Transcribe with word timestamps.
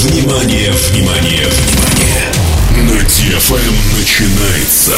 Внимание, 0.00 0.70
внимание, 0.70 1.44
внимание! 1.48 2.30
На 2.76 3.02
DFM 3.02 3.74
начинается 3.98 4.92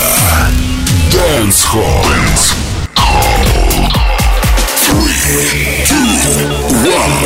Dance 1.11 1.65
Hall. 1.73 2.05
Dance 2.05 2.53
Hall. 2.97 3.89
Three, 4.77 5.87
two, 5.87 6.05
one. 6.85 7.17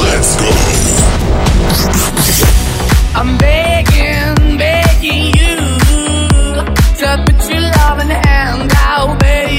Let's 0.00 0.32
go. 0.36 0.48
I'm 3.14 3.36
begging, 3.36 4.56
begging 4.56 5.26
you 5.36 5.56
to 7.00 7.06
put 7.26 7.50
your 7.50 7.60
love 7.60 8.00
in 8.00 8.08
the 8.08 8.20
hand 8.26 8.72
out, 8.76 9.18
baby. 9.18 9.55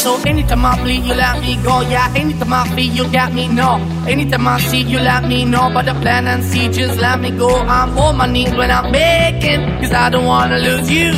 So 0.00 0.16
anytime 0.26 0.64
I 0.64 0.80
bleed, 0.82 1.04
you 1.04 1.12
let 1.14 1.40
me 1.42 1.56
go. 1.62 1.82
Yeah, 1.82 2.10
anytime 2.16 2.54
I 2.54 2.66
feel, 2.74 2.90
you 2.90 3.12
got 3.12 3.34
me. 3.34 3.48
No, 3.48 3.76
anytime 4.08 4.48
I 4.48 4.58
see, 4.58 4.80
you 4.80 4.98
let 4.98 5.28
me 5.28 5.44
know. 5.44 5.70
But 5.74 5.84
the 5.84 5.94
plan 5.94 6.26
and 6.26 6.42
see, 6.42 6.68
just 6.70 6.98
let 6.98 7.20
me 7.20 7.30
go. 7.30 7.50
I'm 7.54 7.98
on 7.98 8.16
my 8.16 8.26
knees 8.26 8.54
when 8.54 8.70
I'm 8.70 8.90
begging, 8.92 9.60
cause 9.80 9.92
I 9.92 10.08
don't 10.08 10.24
wanna 10.24 10.58
lose 10.58 10.90
you. 10.90 11.12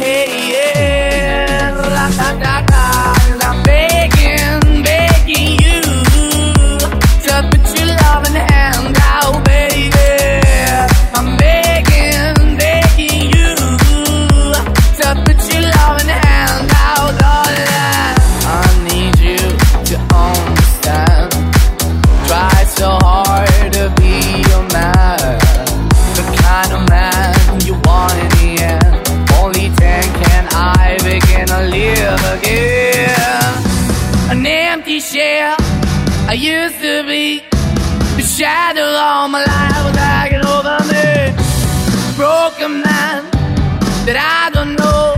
Hey, 0.00 0.30
yeah, 0.52 1.74
la 1.96 2.08
da 2.16 2.28
da 2.42 2.65
used 36.36 36.80
to 36.80 37.02
be. 37.06 37.40
The 38.16 38.22
shadow 38.22 38.82
all 38.82 39.28
my 39.28 39.44
life 39.44 39.84
was 39.84 39.96
hanging 39.96 40.44
over 40.44 40.78
me. 40.92 41.32
Broken 42.16 42.82
man 42.82 43.24
that 44.06 44.16
I 44.18 44.50
don't 44.50 44.76
know. 44.76 45.15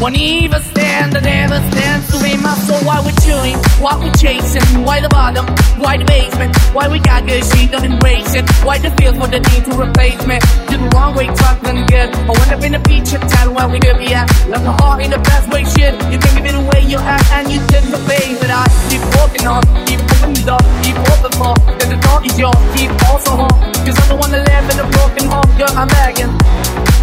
Won't 0.00 0.16
even 0.16 0.62
stand, 0.62 1.14
I 1.14 1.20
never 1.20 1.60
stand 1.70 2.08
to 2.08 2.16
be 2.24 2.32
my 2.40 2.56
soul. 2.64 2.80
Why 2.88 3.04
we 3.04 3.12
chewing? 3.20 3.60
Why 3.84 4.00
we 4.00 4.08
chasing? 4.16 4.64
Why 4.80 4.98
the 4.98 5.10
bottom? 5.10 5.44
Why 5.76 5.98
the 5.98 6.06
basement? 6.06 6.56
Why 6.72 6.88
we 6.88 7.00
got 7.00 7.26
good 7.26 7.44
shit, 7.44 7.70
don't 7.70 7.84
embrace 7.84 8.32
it? 8.32 8.48
Why 8.64 8.78
the 8.78 8.88
feel 8.96 9.12
for 9.12 9.28
the 9.28 9.44
need 9.44 9.68
to 9.68 9.76
replace 9.76 10.24
me? 10.24 10.40
Did 10.72 10.80
the 10.80 10.88
wrong 10.96 11.14
way, 11.14 11.26
talk 11.36 11.60
done 11.60 11.84
good. 11.84 12.16
I 12.16 12.32
went 12.32 12.48
up 12.48 12.64
in 12.64 12.72
the 12.72 12.82
feature 12.88 13.20
town 13.28 13.52
where 13.52 13.68
we 13.68 13.78
could 13.78 13.98
be 14.00 14.08
at. 14.16 14.24
Left 14.48 14.64
the 14.64 14.72
heart 14.80 15.04
in 15.04 15.10
the 15.10 15.20
best 15.20 15.52
way, 15.52 15.68
shit. 15.68 15.92
You 16.08 16.16
can 16.16 16.32
give 16.32 16.48
it 16.48 16.56
away, 16.56 16.80
you 16.88 16.96
have, 16.96 17.20
and 17.36 17.52
you 17.52 17.60
didn't 17.68 17.92
obey. 17.92 18.40
But 18.40 18.48
I 18.48 18.64
keep 18.88 19.04
walking 19.20 19.44
on, 19.44 19.60
keep 19.84 20.00
moving 20.00 20.32
the 20.32 20.44
door, 20.48 20.64
keep 20.80 20.96
open 20.96 21.32
for. 21.36 21.52
Cause 21.76 21.90
the 21.92 22.00
door 22.00 22.24
is 22.24 22.32
yours, 22.40 22.56
keep 22.72 22.88
also 23.04 23.44
home. 23.44 23.52
Cause 23.84 24.00
I 24.00 24.08
don't 24.08 24.16
wanna 24.16 24.40
live 24.48 24.64
in 24.64 24.80
a 24.80 24.88
broken 24.96 25.28
home, 25.28 25.50
girl, 25.60 25.76
I'm 25.76 25.92
begging. 25.92 26.32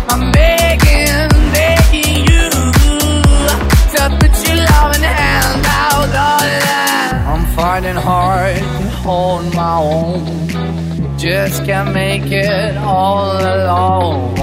I'm 0.09 0.33
begging, 0.33 1.29
begging 1.53 2.25
you 2.25 2.56
to 3.97 4.06
put 4.19 4.34
your 4.47 4.58
love 4.69 4.96
in 4.96 5.02
the 5.02 5.13
hand 5.22 5.66
out, 5.66 6.06
darling. 6.18 6.68
I'm 7.31 7.46
fighting 7.56 7.96
hard 7.96 8.58
to 8.58 8.90
hold 9.06 9.53
my 9.56 9.78
own. 9.78 11.18
Just 11.18 11.66
can't 11.66 11.94
make 11.94 12.31
it 12.31 12.78
all 12.78 13.31
alone. 13.31 14.38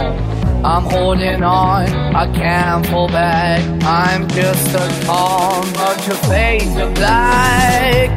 I'm 0.65 0.85
holding 0.85 1.43
on, 1.43 1.87
I 2.23 2.25
can't 2.33 2.87
fall 2.87 3.09
back. 3.09 3.61
I'm 3.85 4.27
just 4.29 4.75
a 4.75 5.07
call, 5.07 5.63
but 5.75 6.07
your 6.07 6.17
face 6.33 6.77
of 6.79 6.95
black. 6.95 8.11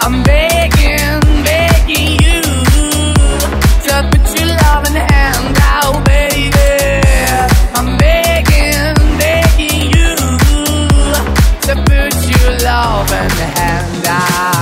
I'm 0.00 0.22
begging, 0.22 1.20
begging 1.44 2.12
you 2.24 2.42
to 3.86 3.94
put 4.10 4.24
your 4.38 4.48
love 4.62 4.82
in 4.88 4.96
hand 4.96 5.56
out, 5.60 6.04
baby. 6.06 6.35
To 11.66 11.74
put 11.74 12.14
your 12.30 12.58
love 12.60 13.10
and 13.10 13.30
the 13.32 13.60
hand 13.60 14.06
out. 14.06 14.55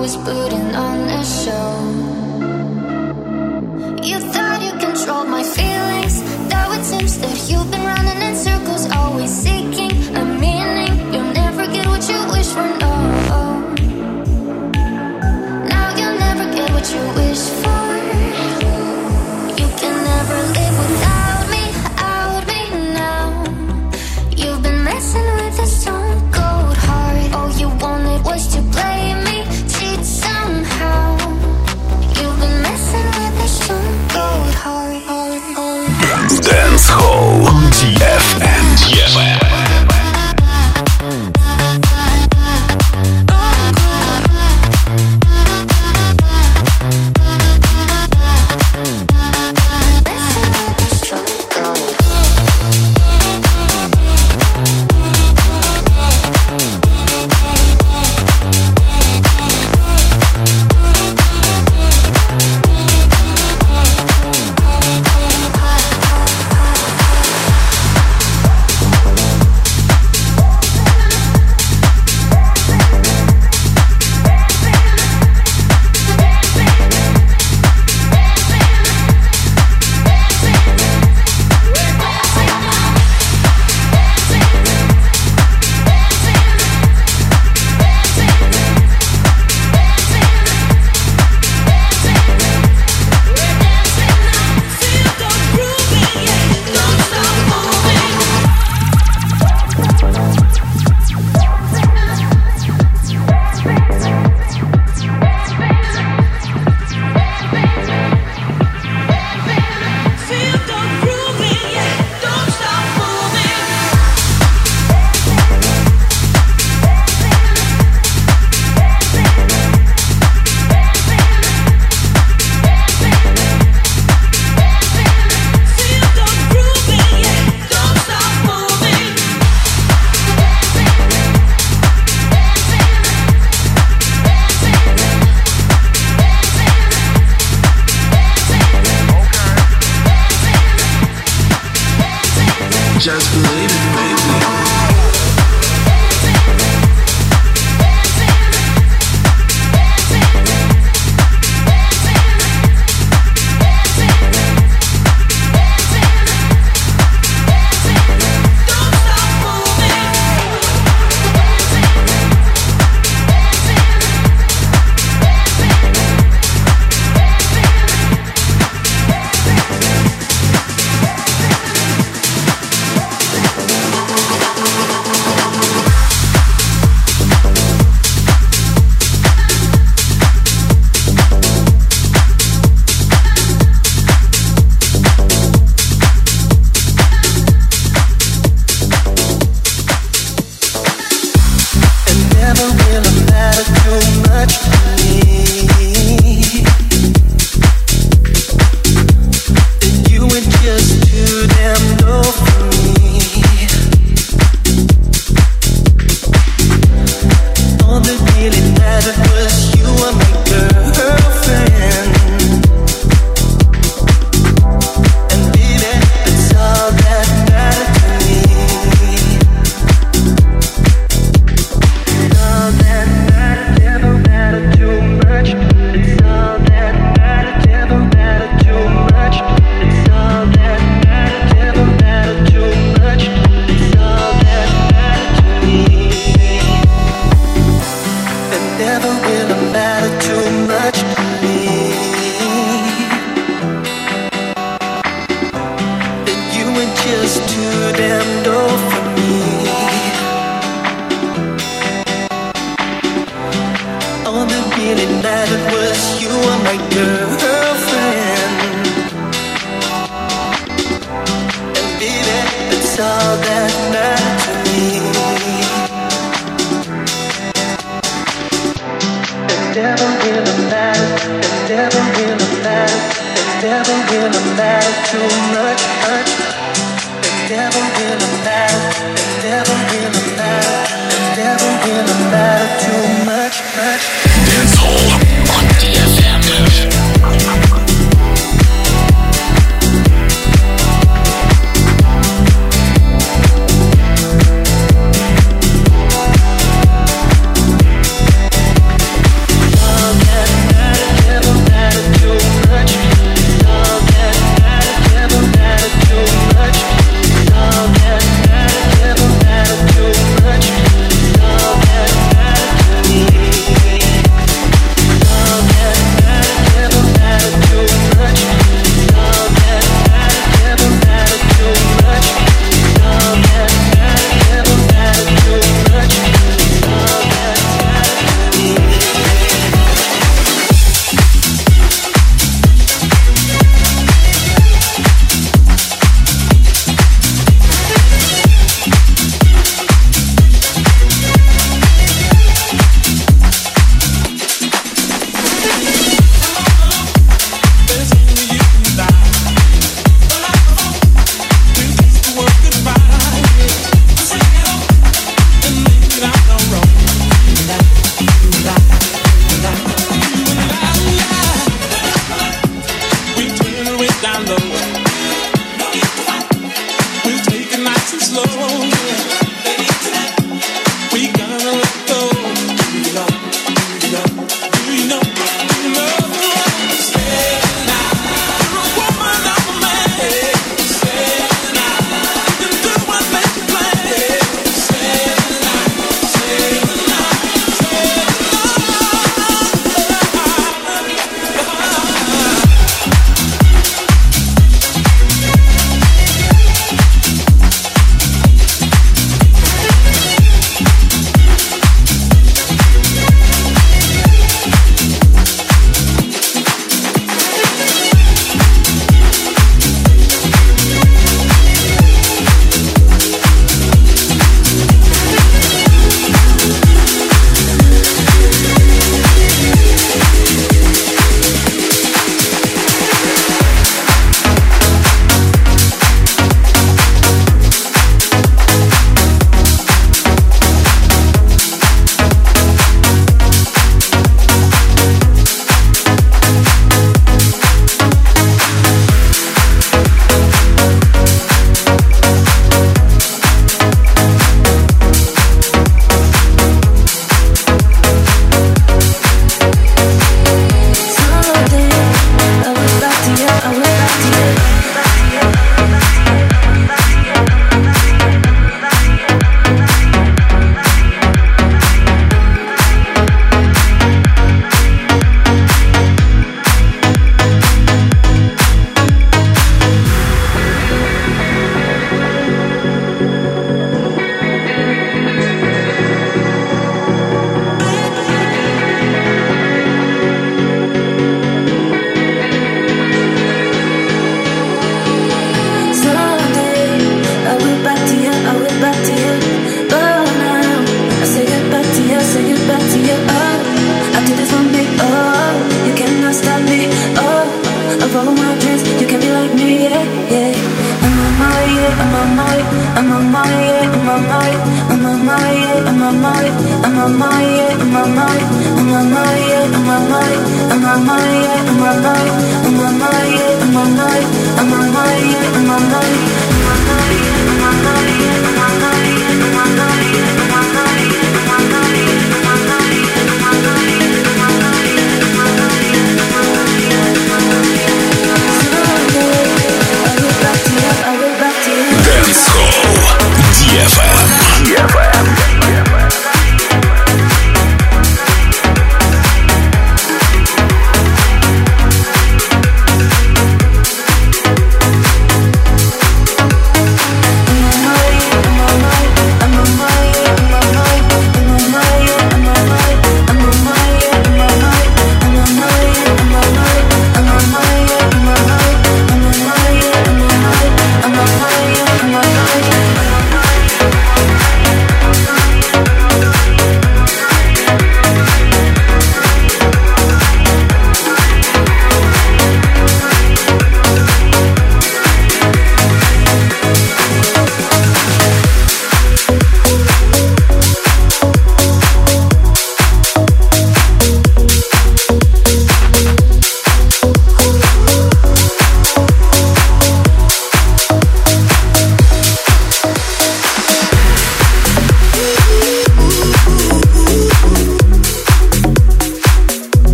Was 0.00 0.16
putting 0.16 0.49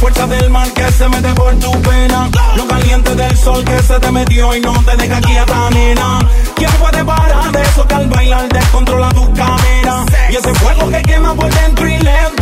Fuerza 0.00 0.26
del 0.28 0.48
mar 0.48 0.70
que 0.72 0.92
se 0.92 1.08
mete 1.08 1.34
por 1.34 1.52
tu 1.58 1.72
pena. 1.82 2.30
Lo 2.56 2.68
caliente 2.68 3.14
del 3.16 3.36
sol 3.36 3.64
que 3.64 3.82
se 3.82 3.98
te 3.98 4.12
metió 4.12 4.54
y 4.54 4.60
no 4.60 4.72
te 4.84 4.96
deja 4.96 5.20
quieta, 5.20 5.70
nena. 5.70 6.20
¿Quién 6.54 6.70
puede 6.72 7.04
parar 7.04 7.50
de 7.50 7.62
eso 7.62 7.86
que 7.86 7.94
al 7.94 8.08
bailar 8.08 8.48
descontrola 8.48 9.08
tu 9.08 9.32
cadera? 9.34 10.04
Y 10.30 10.36
ese 10.36 10.54
fuego 10.54 10.88
que 10.88 11.02
quema 11.02 11.34
por 11.34 11.52
dentro 11.52 11.88
y 11.88 11.98
lento. 11.98 12.37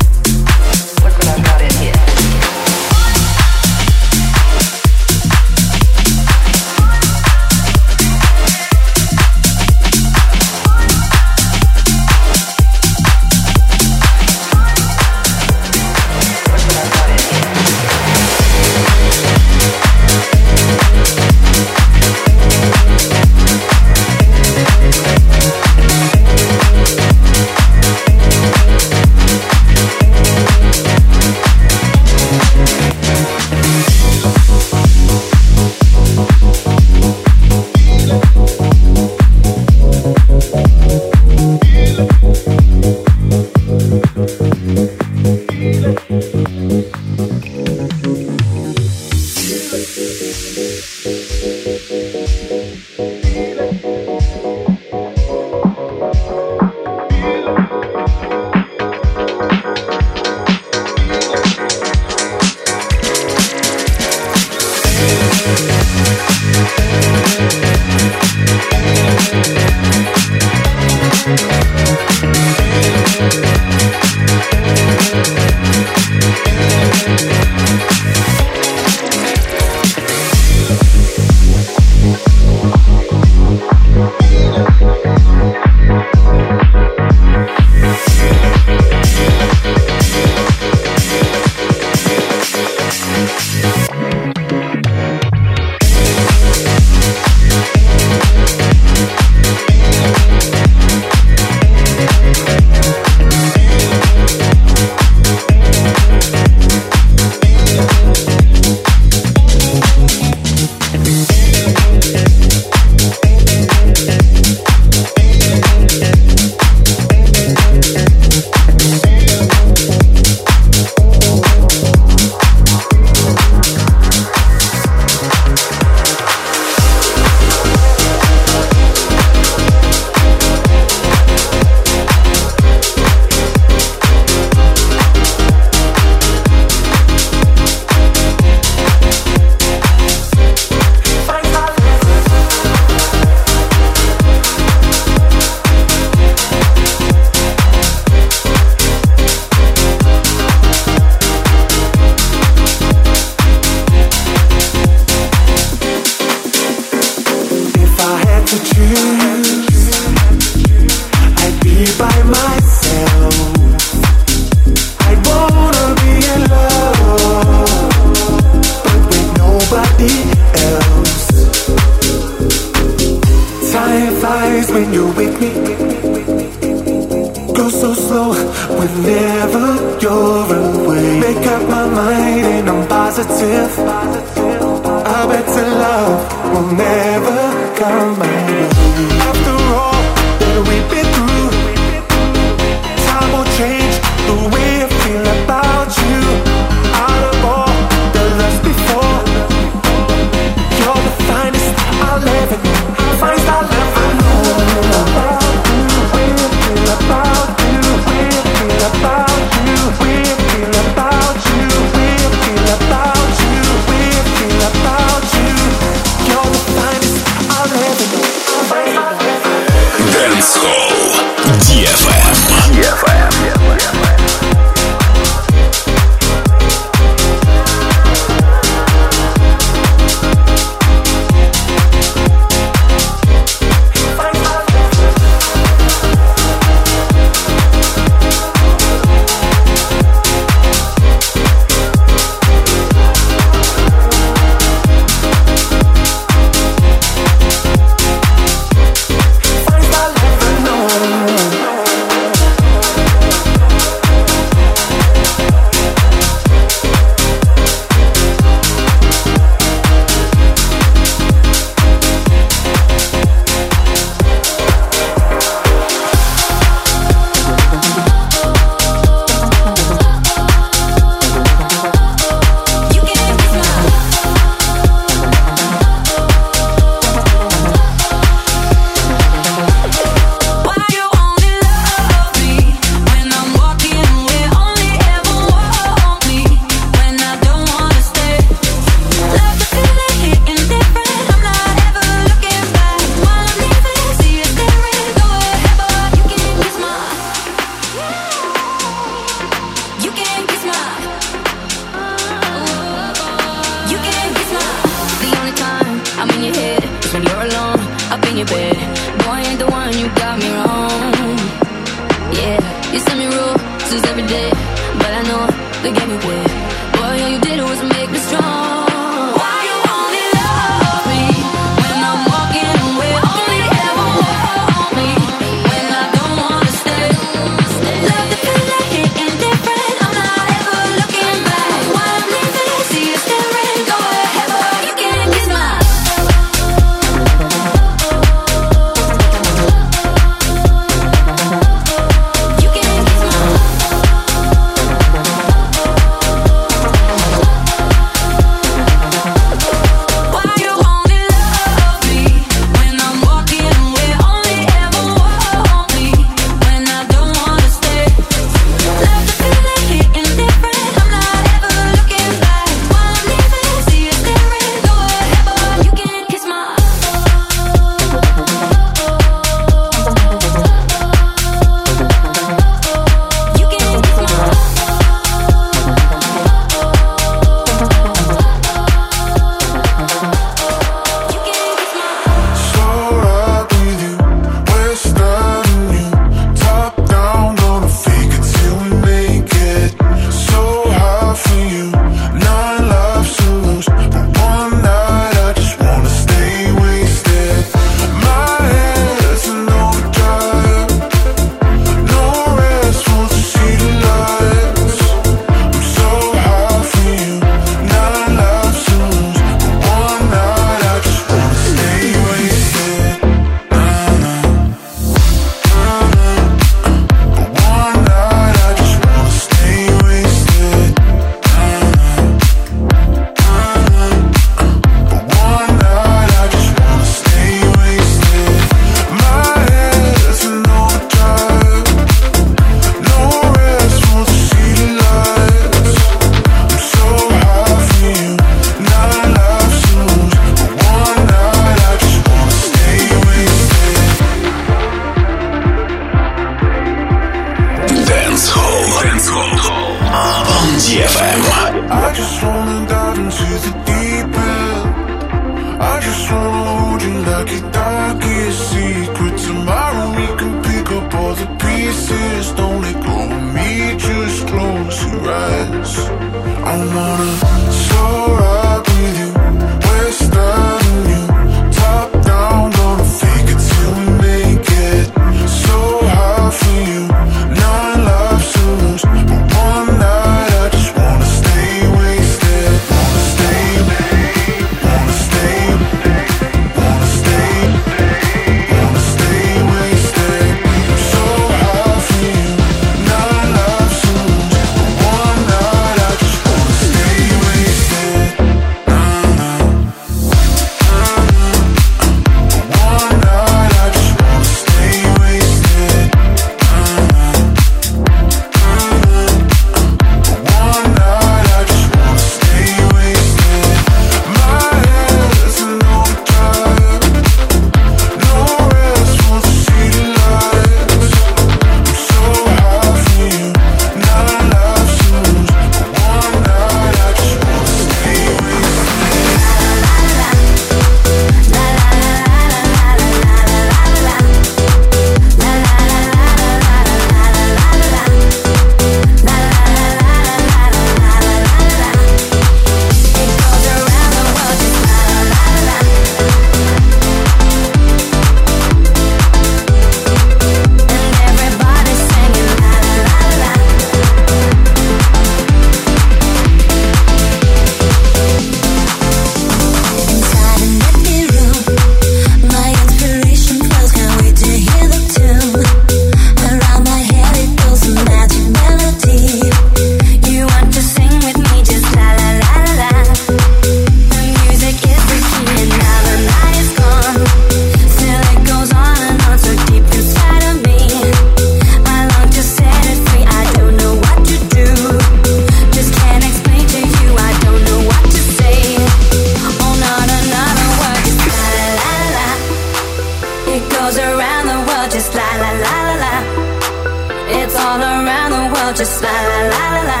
la 599.04 599.16
la 599.30 599.40
la 599.52 599.66
la, 599.90 600.00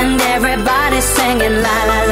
and 0.00 0.20
everybody's 0.34 1.04
singing 1.04 1.56
la 1.62 1.76
la 1.90 1.98
la. 2.02 2.07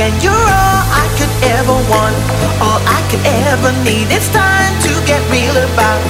and 0.00 0.14
you're 0.24 0.32
all 0.32 0.82
I 0.88 1.06
could 1.20 1.34
ever 1.52 1.76
want, 1.92 2.16
all 2.64 2.80
I 2.88 3.00
could 3.12 3.24
ever 3.52 3.72
need. 3.84 4.08
It's 4.08 4.28
time 4.32 4.72
to 4.88 4.92
get 5.04 5.20
real 5.28 5.52
about 5.52 6.00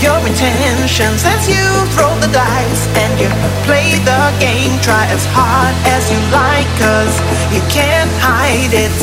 your 0.00 0.16
intentions 0.24 1.20
as 1.28 1.44
you 1.44 1.66
throw 1.92 2.08
the 2.24 2.30
dice 2.32 2.82
and 2.96 3.12
you 3.20 3.28
play 3.68 4.00
the 4.08 4.22
game. 4.40 4.72
Try 4.80 5.04
as 5.12 5.24
hard 5.36 5.74
as 5.84 6.08
you 6.08 6.20
like, 6.32 6.68
cause 6.80 7.12
you 7.52 7.60
can't 7.68 8.10
hide 8.24 8.72
it. 8.72 8.96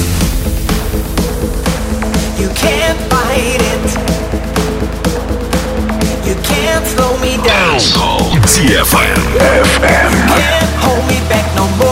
You 2.41 2.49
can't 2.57 2.97
fight 3.11 3.61
it. 3.61 3.86
You 6.26 6.36
can't 6.41 6.86
slow 6.86 7.13
me 7.22 7.38
down. 7.45 7.78
DFM. 8.47 9.22
FM. 9.38 10.09
You 10.09 10.24
can't 10.34 10.74
hold 10.82 11.05
me 11.05 11.20
back 11.30 11.45
no 11.55 11.68
more. 11.78 11.87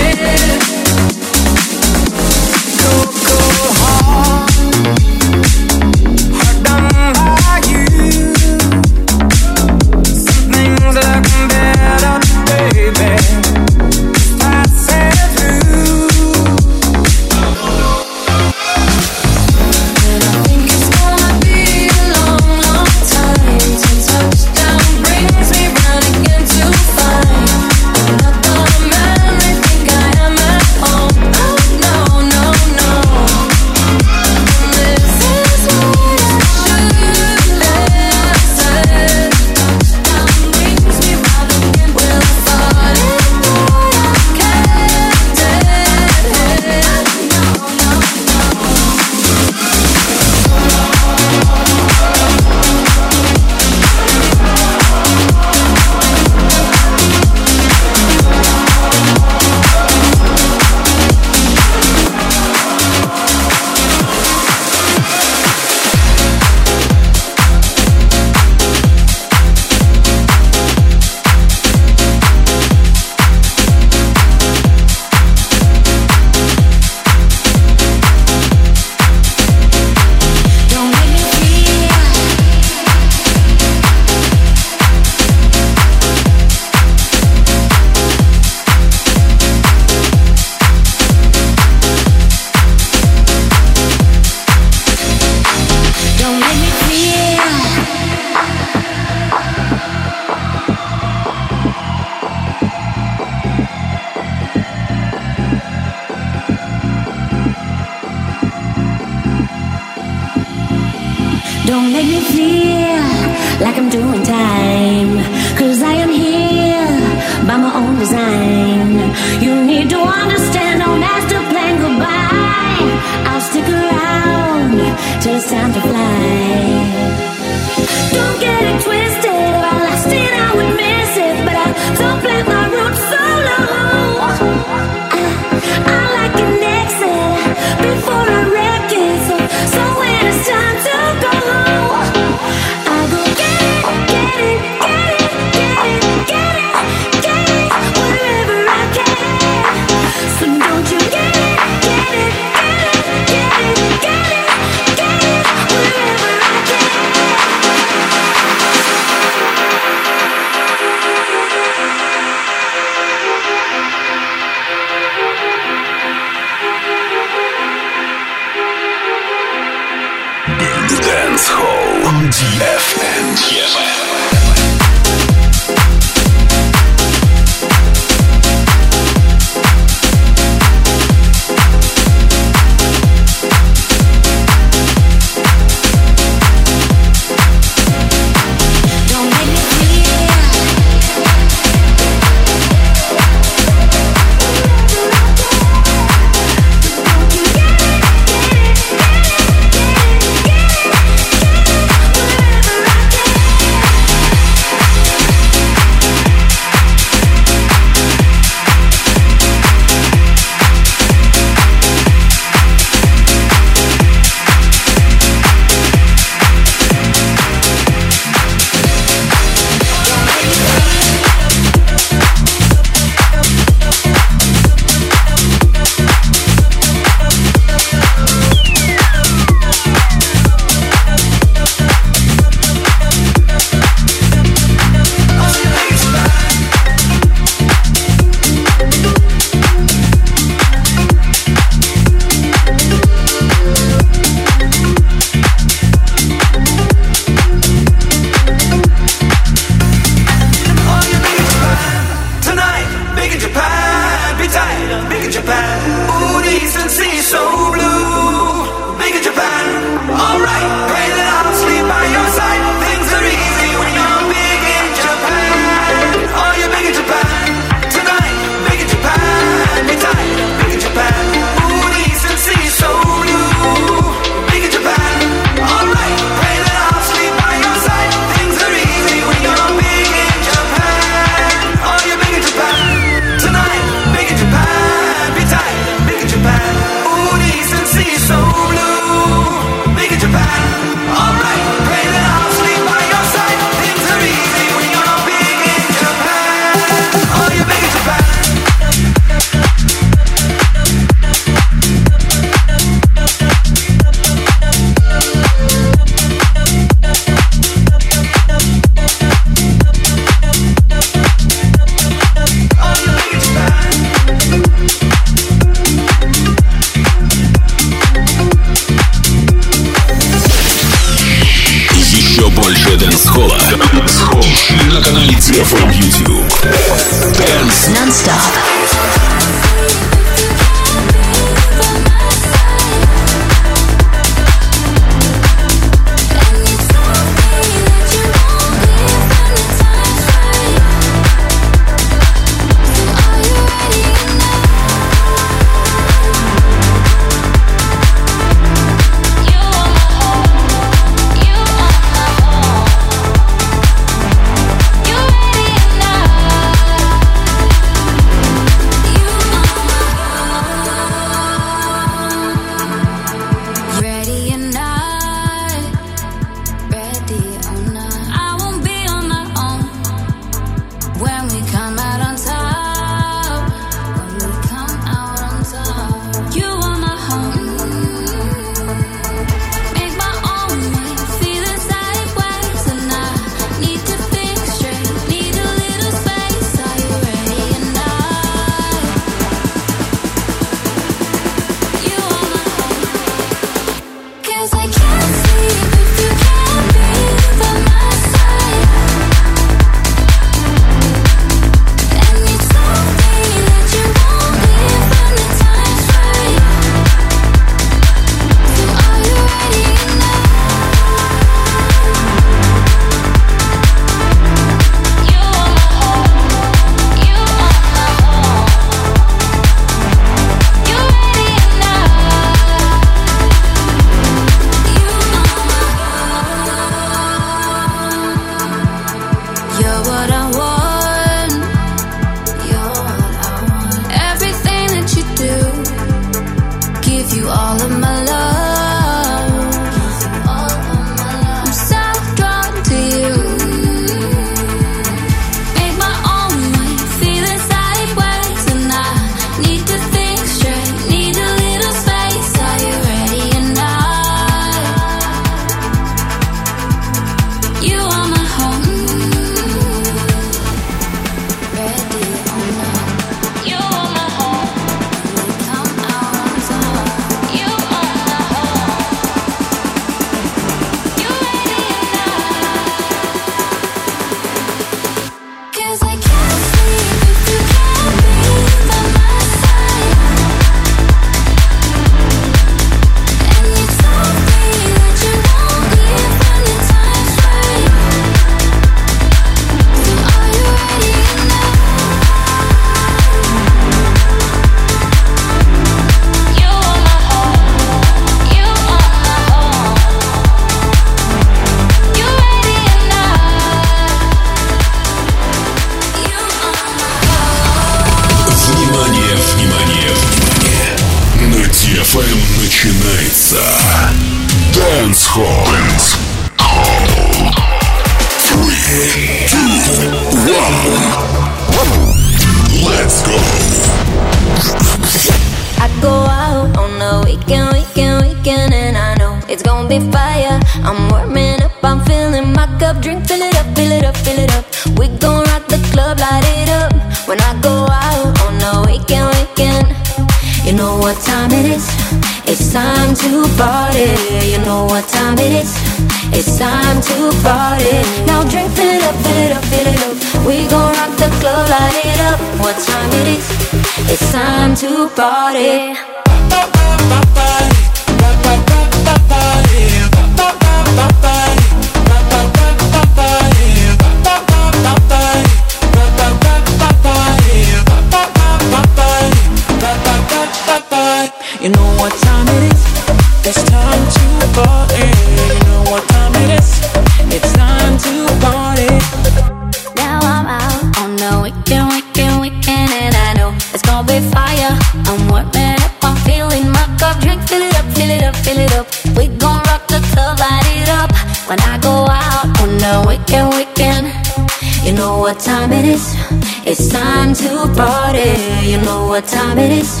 to 597.38 597.72
party. 597.74 598.34
You 598.66 598.78
know 598.82 599.06
what 599.06 599.26
time 599.26 599.58
it 599.58 599.70
is? 599.70 600.00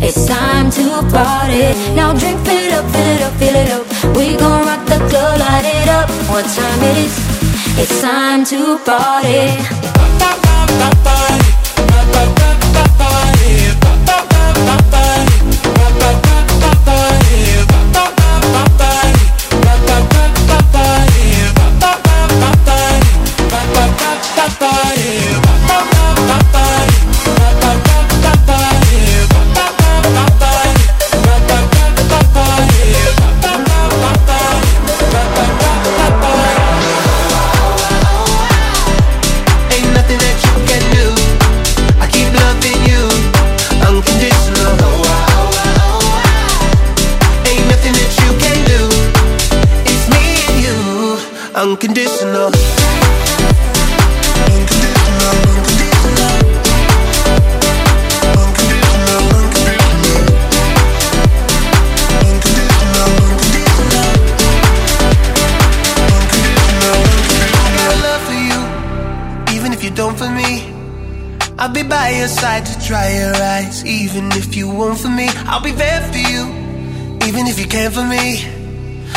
It's 0.00 0.26
time 0.26 0.70
to 0.70 1.02
party. 1.12 1.74
Now 1.94 2.14
drink, 2.14 2.40
fill 2.46 2.56
it 2.56 2.72
up, 2.72 2.86
fill 2.90 3.08
it 3.14 3.22
up, 3.22 3.34
fill 3.40 3.56
it 3.56 3.70
up. 3.70 4.16
We 4.16 4.36
gon' 4.36 4.66
rock 4.66 4.86
the 4.86 4.98
club, 5.10 5.38
light 5.38 5.66
it 5.66 5.88
up. 5.88 6.08
What 6.30 6.46
time 6.46 6.82
it 6.90 6.96
is? 7.04 7.14
It's 7.78 8.00
time 8.00 8.44
to 8.46 8.78
party. 8.84 9.52
Party. 11.04 11.57
I'll 75.58 75.64
be 75.64 75.72
there 75.72 76.00
for 76.06 76.22
you, 76.22 76.46
even 77.26 77.50
if 77.50 77.58
you 77.58 77.66
came 77.66 77.90
for 77.90 78.06
me. 78.06 78.46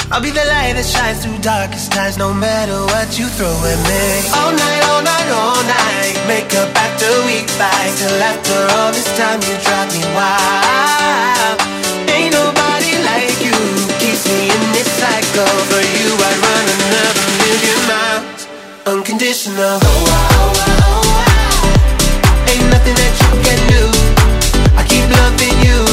I'll 0.10 0.26
be 0.26 0.34
the 0.34 0.42
light 0.42 0.74
that 0.74 0.90
shines 0.90 1.22
through 1.22 1.38
darkest 1.38 1.94
times, 1.94 2.18
no 2.18 2.34
matter 2.34 2.82
what 2.90 3.14
you 3.14 3.30
throw 3.38 3.54
at 3.54 3.78
me. 3.86 4.02
All 4.34 4.50
night, 4.50 4.82
all 4.90 5.06
night, 5.06 5.30
all 5.38 5.62
night. 5.62 6.18
Make 6.26 6.50
up 6.58 6.74
after 6.74 7.06
week 7.30 7.46
fight. 7.46 7.94
Till 7.94 8.18
after 8.26 8.58
all 8.74 8.90
this 8.90 9.06
time, 9.22 9.38
you 9.46 9.54
drive 9.62 9.94
me 9.94 10.02
wild. 10.18 11.62
Ain't 12.10 12.34
nobody 12.34 12.98
like 13.06 13.38
you. 13.46 13.54
Keeps 14.02 14.26
me 14.26 14.50
in 14.50 14.64
this 14.74 14.90
cycle. 14.98 15.46
For 15.70 15.78
you, 15.78 16.10
I'd 16.10 16.38
run 16.42 16.66
another 16.74 17.26
million 17.38 17.80
miles. 17.86 18.42
Unconditional. 18.90 19.78
Oh, 19.78 19.86
oh, 19.86 20.34
oh, 20.42 20.74
oh, 20.90 21.06
oh. 21.06 22.50
Ain't 22.50 22.66
nothing 22.74 22.98
that 22.98 23.14
you 23.14 23.30
can 23.46 23.62
do. 23.78 23.86
I 24.74 24.82
keep 24.90 25.06
loving 25.06 25.58
you 25.70 25.91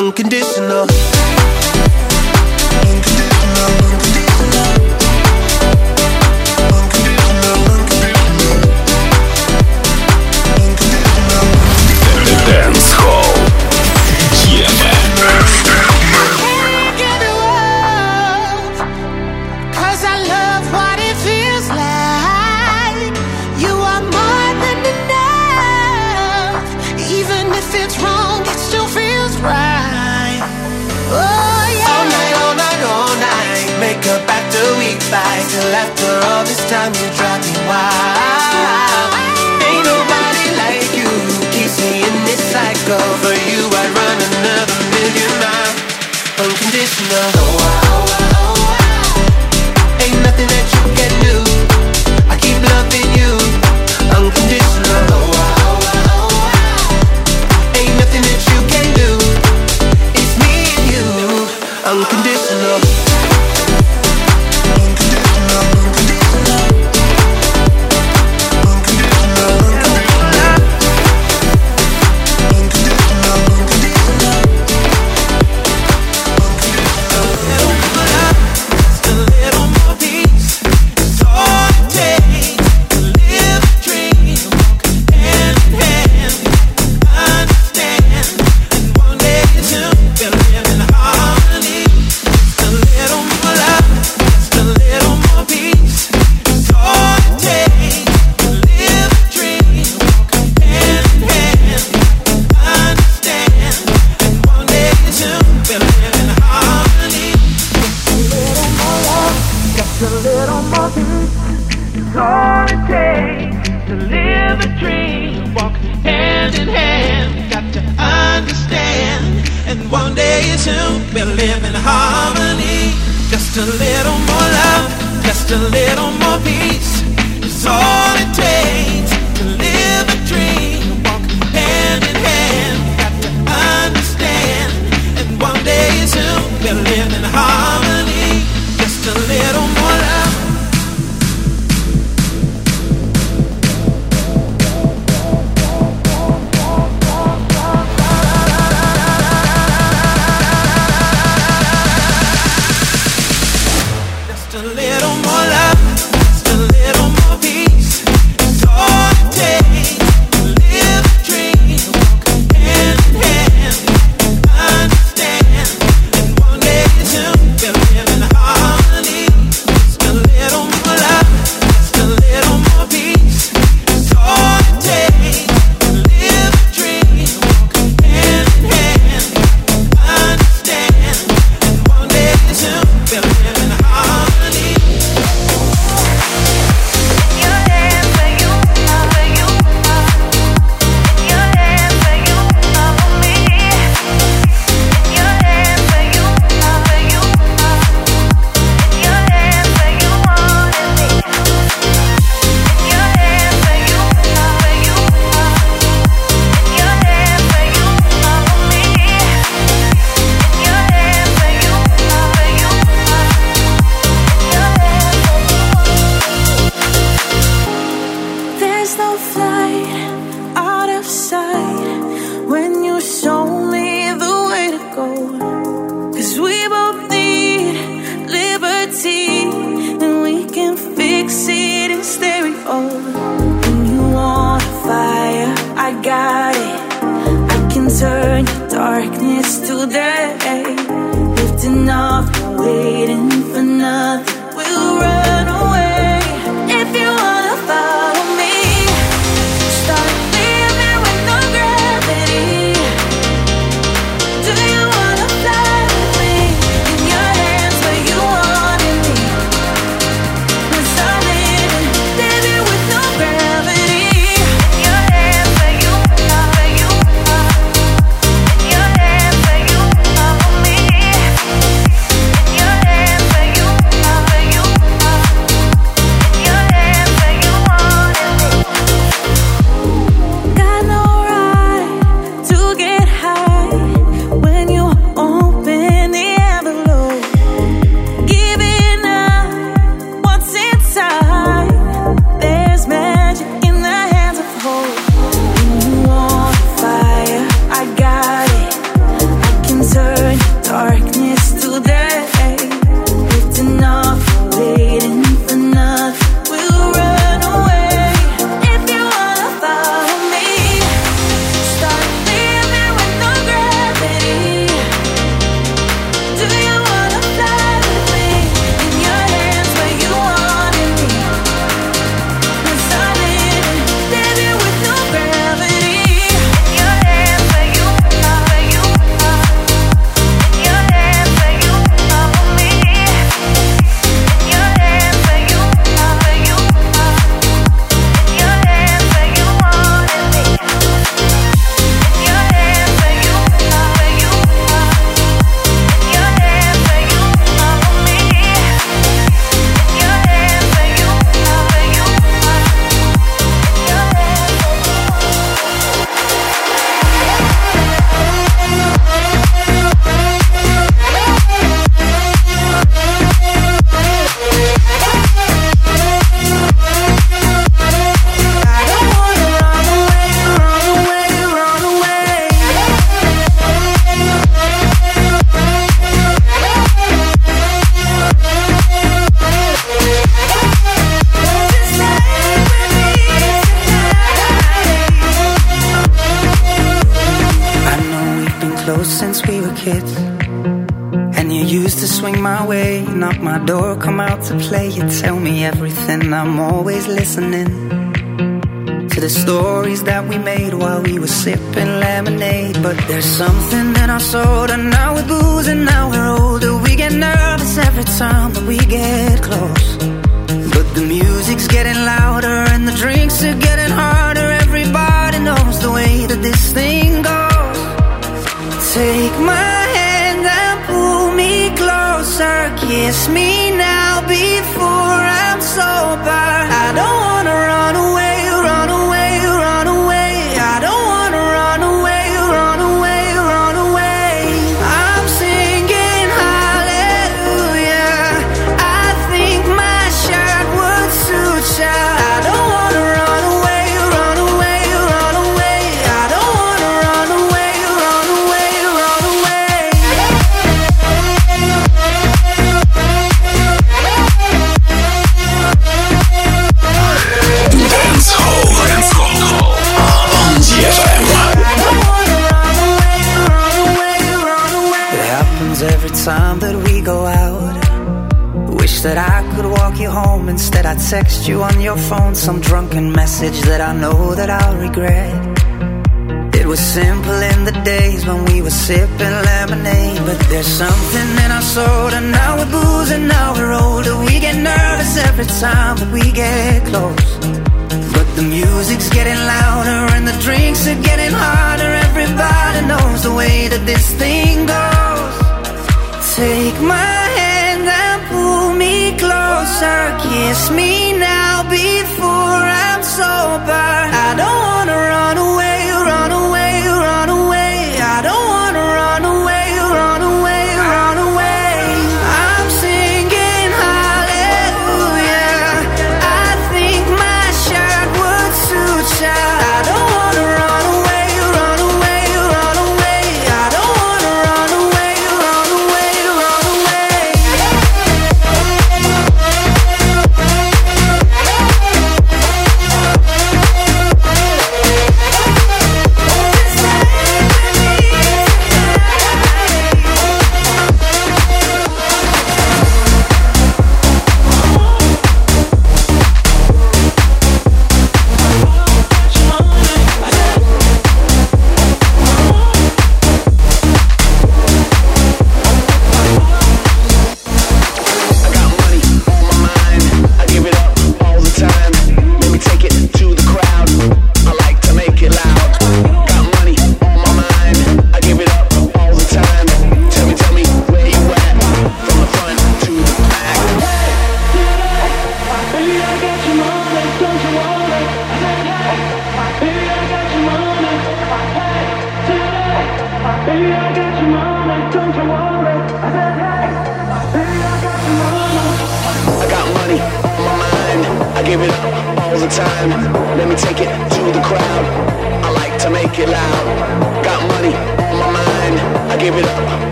unconditional. 0.00 0.86
time 36.70 36.94
you 36.94 37.10
drop 37.18 37.42
me 37.42 37.58
wild. 37.66 39.10
Ain't 39.66 39.82
nobody 39.82 40.46
like 40.54 40.86
you 40.94 41.10
keeps 41.50 41.74
me 41.82 42.06
in 42.06 42.14
this 42.22 42.38
cycle 42.38 43.02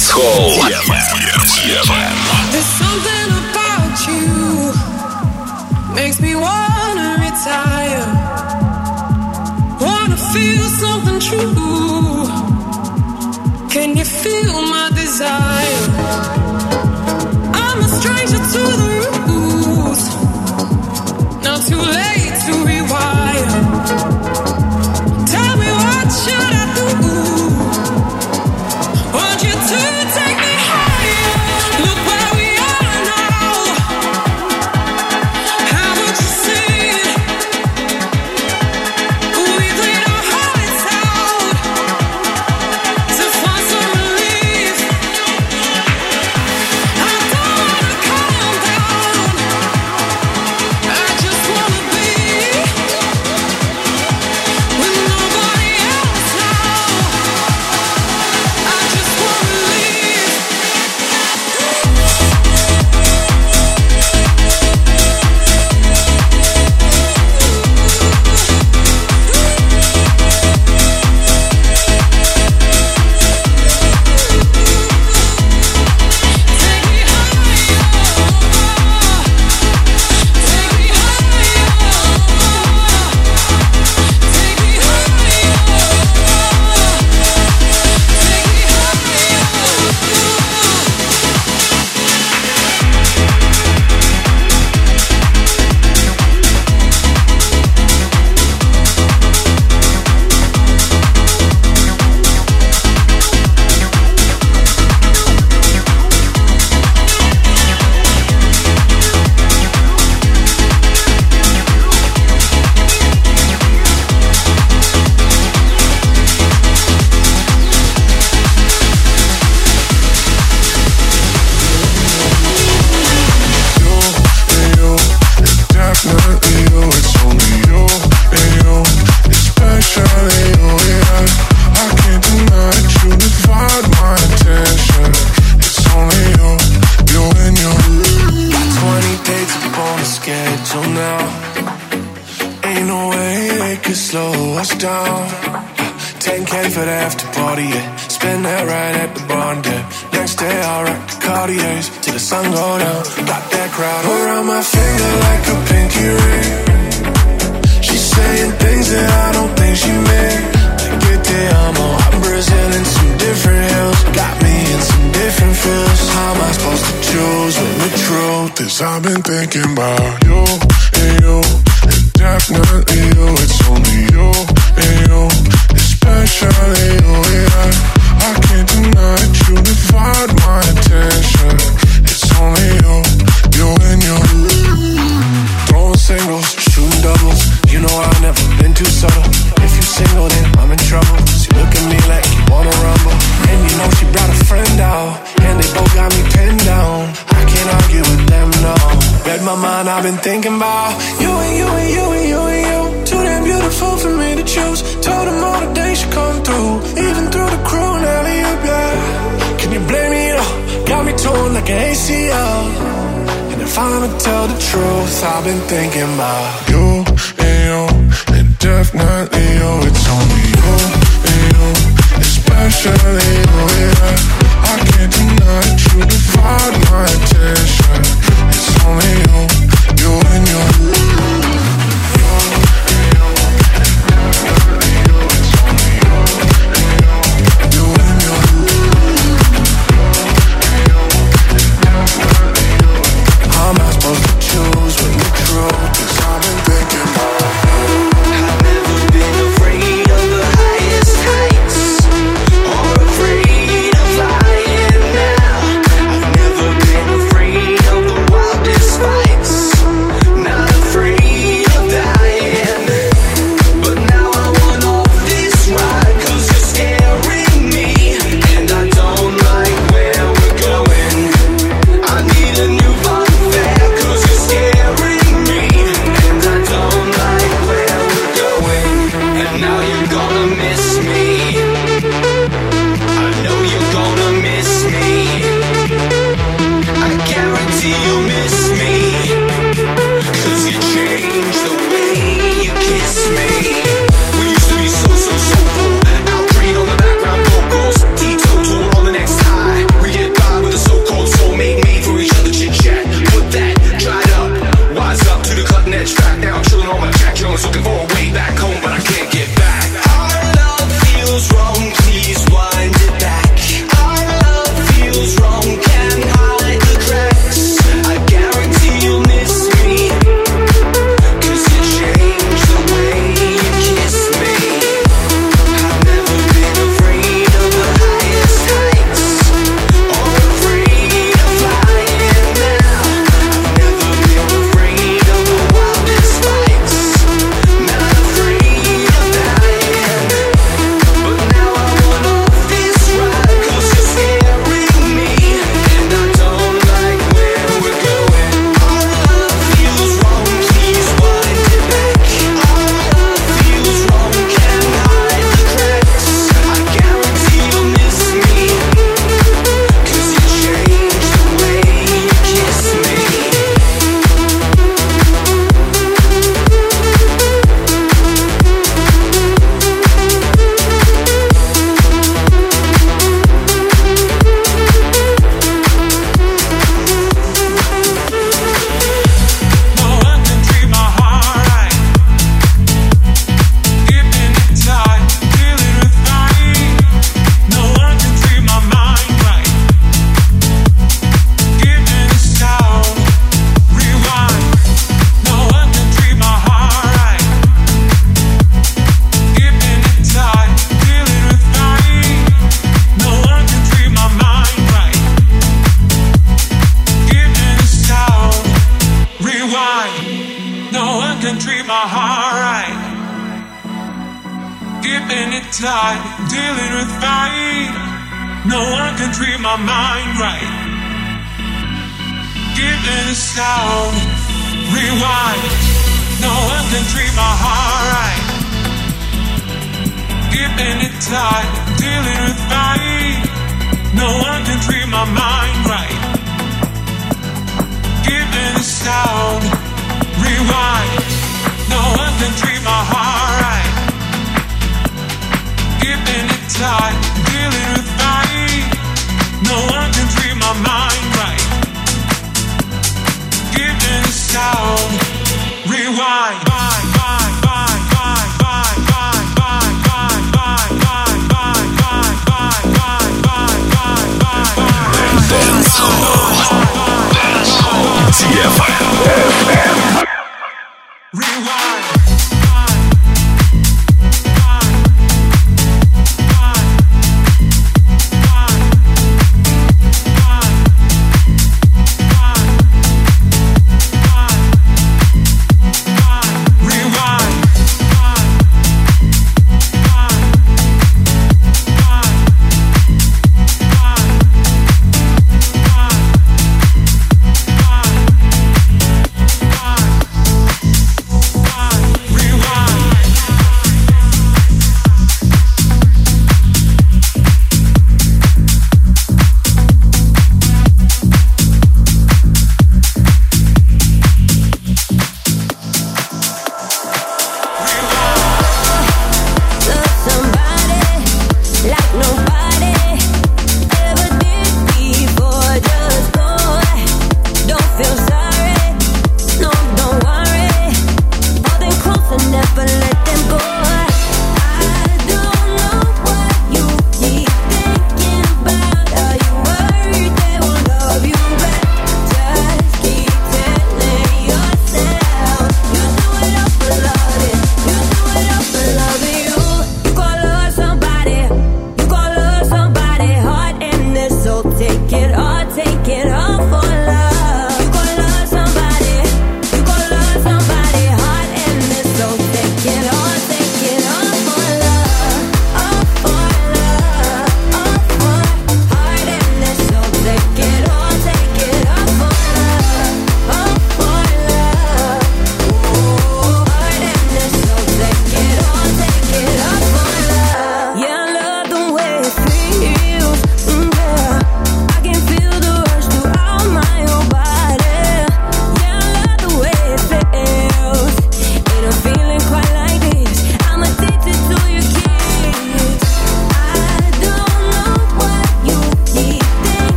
Dance 0.00 0.12
Hall. 0.12 0.48
DFM. 0.64 1.20
There's 1.20 2.19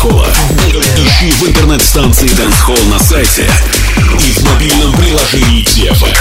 Дэнсхолла. 0.00 0.26
Ищи 0.96 1.30
в 1.30 1.46
интернет-станции 1.46 2.28
Дэнсхолл 2.28 2.78
на 2.90 2.98
сайте 2.98 3.50
и 4.24 4.32
в 4.32 4.44
мобильном 4.44 4.92
приложении 4.94 5.62
TFM. 5.62 6.16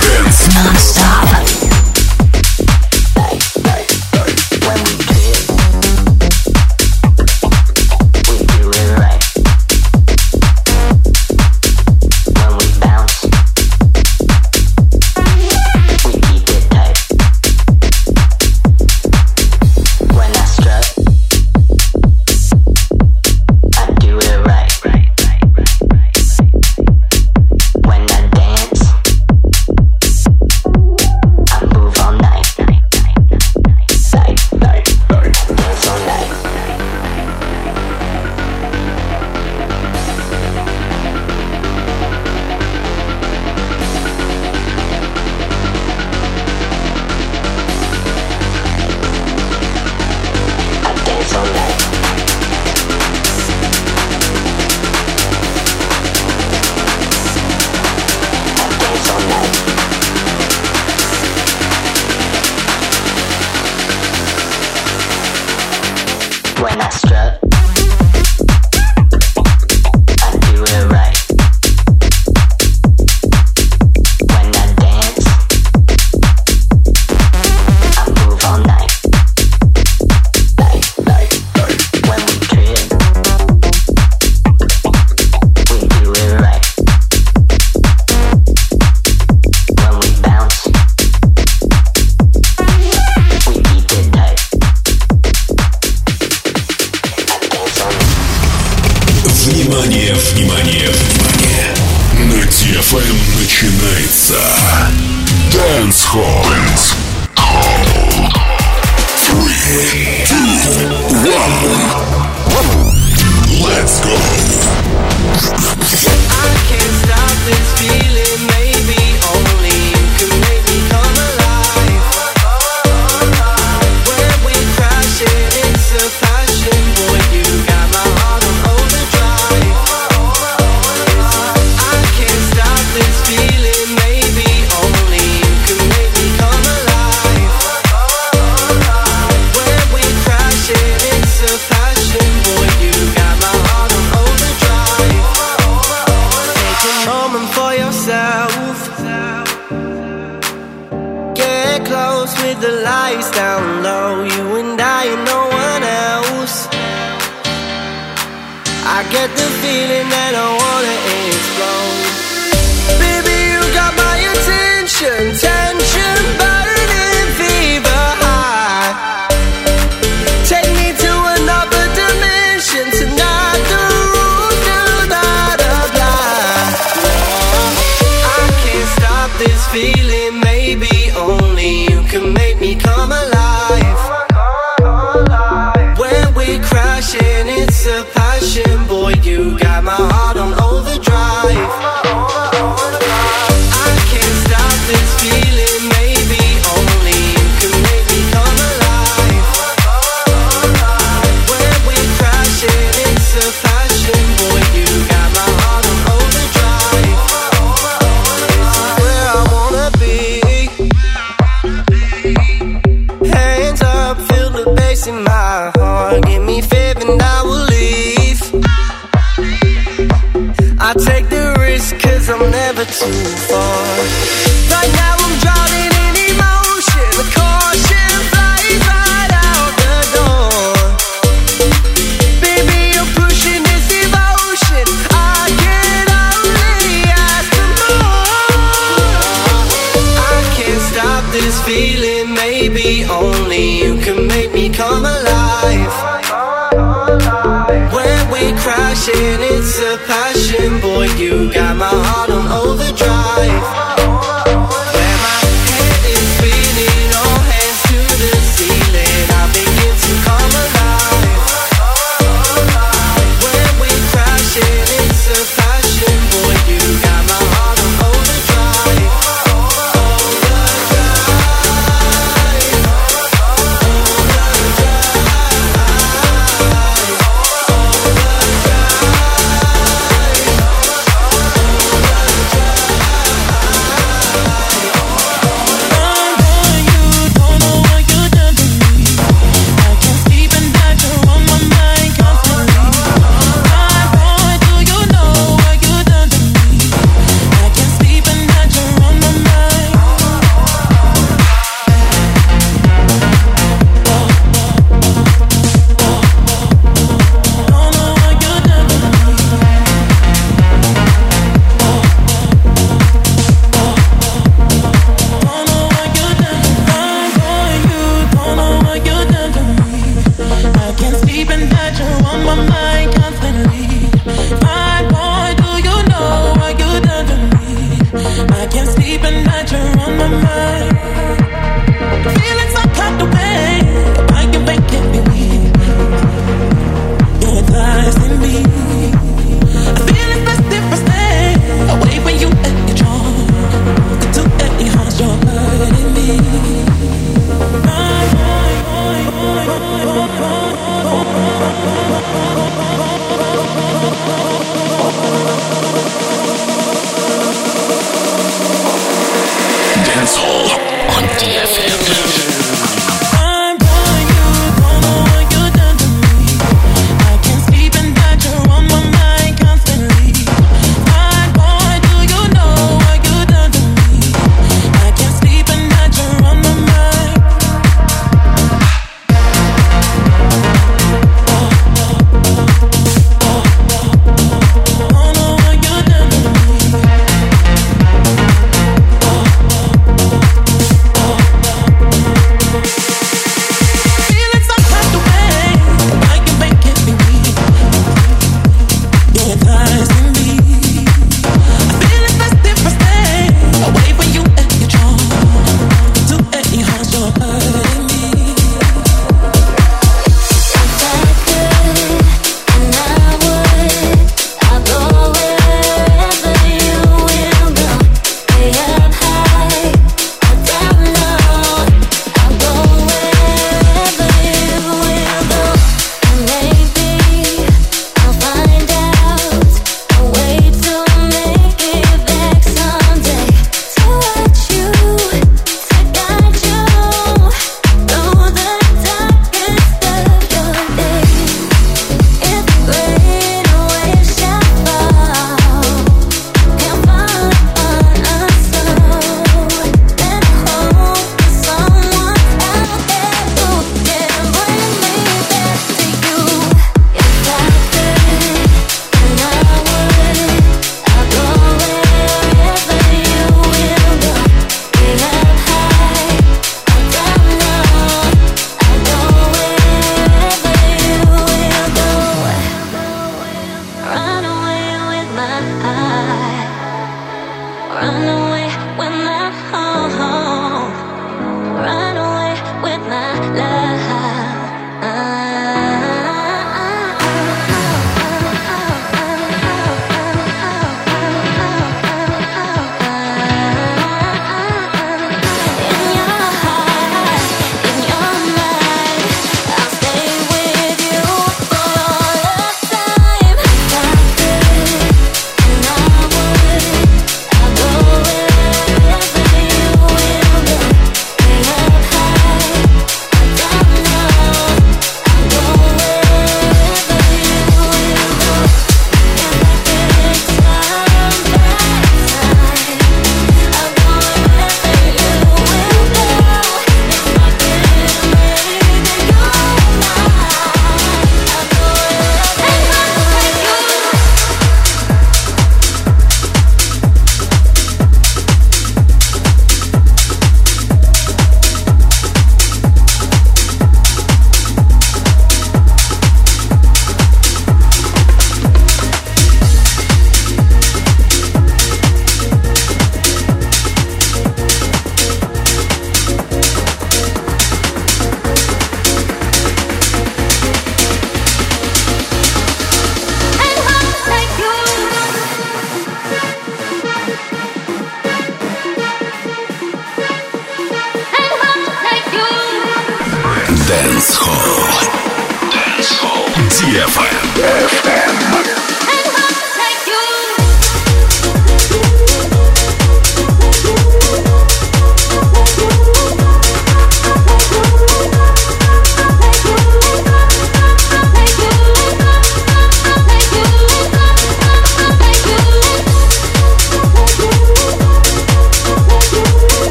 Dance. 0.00 0.48
Non-stop. 0.48 1.71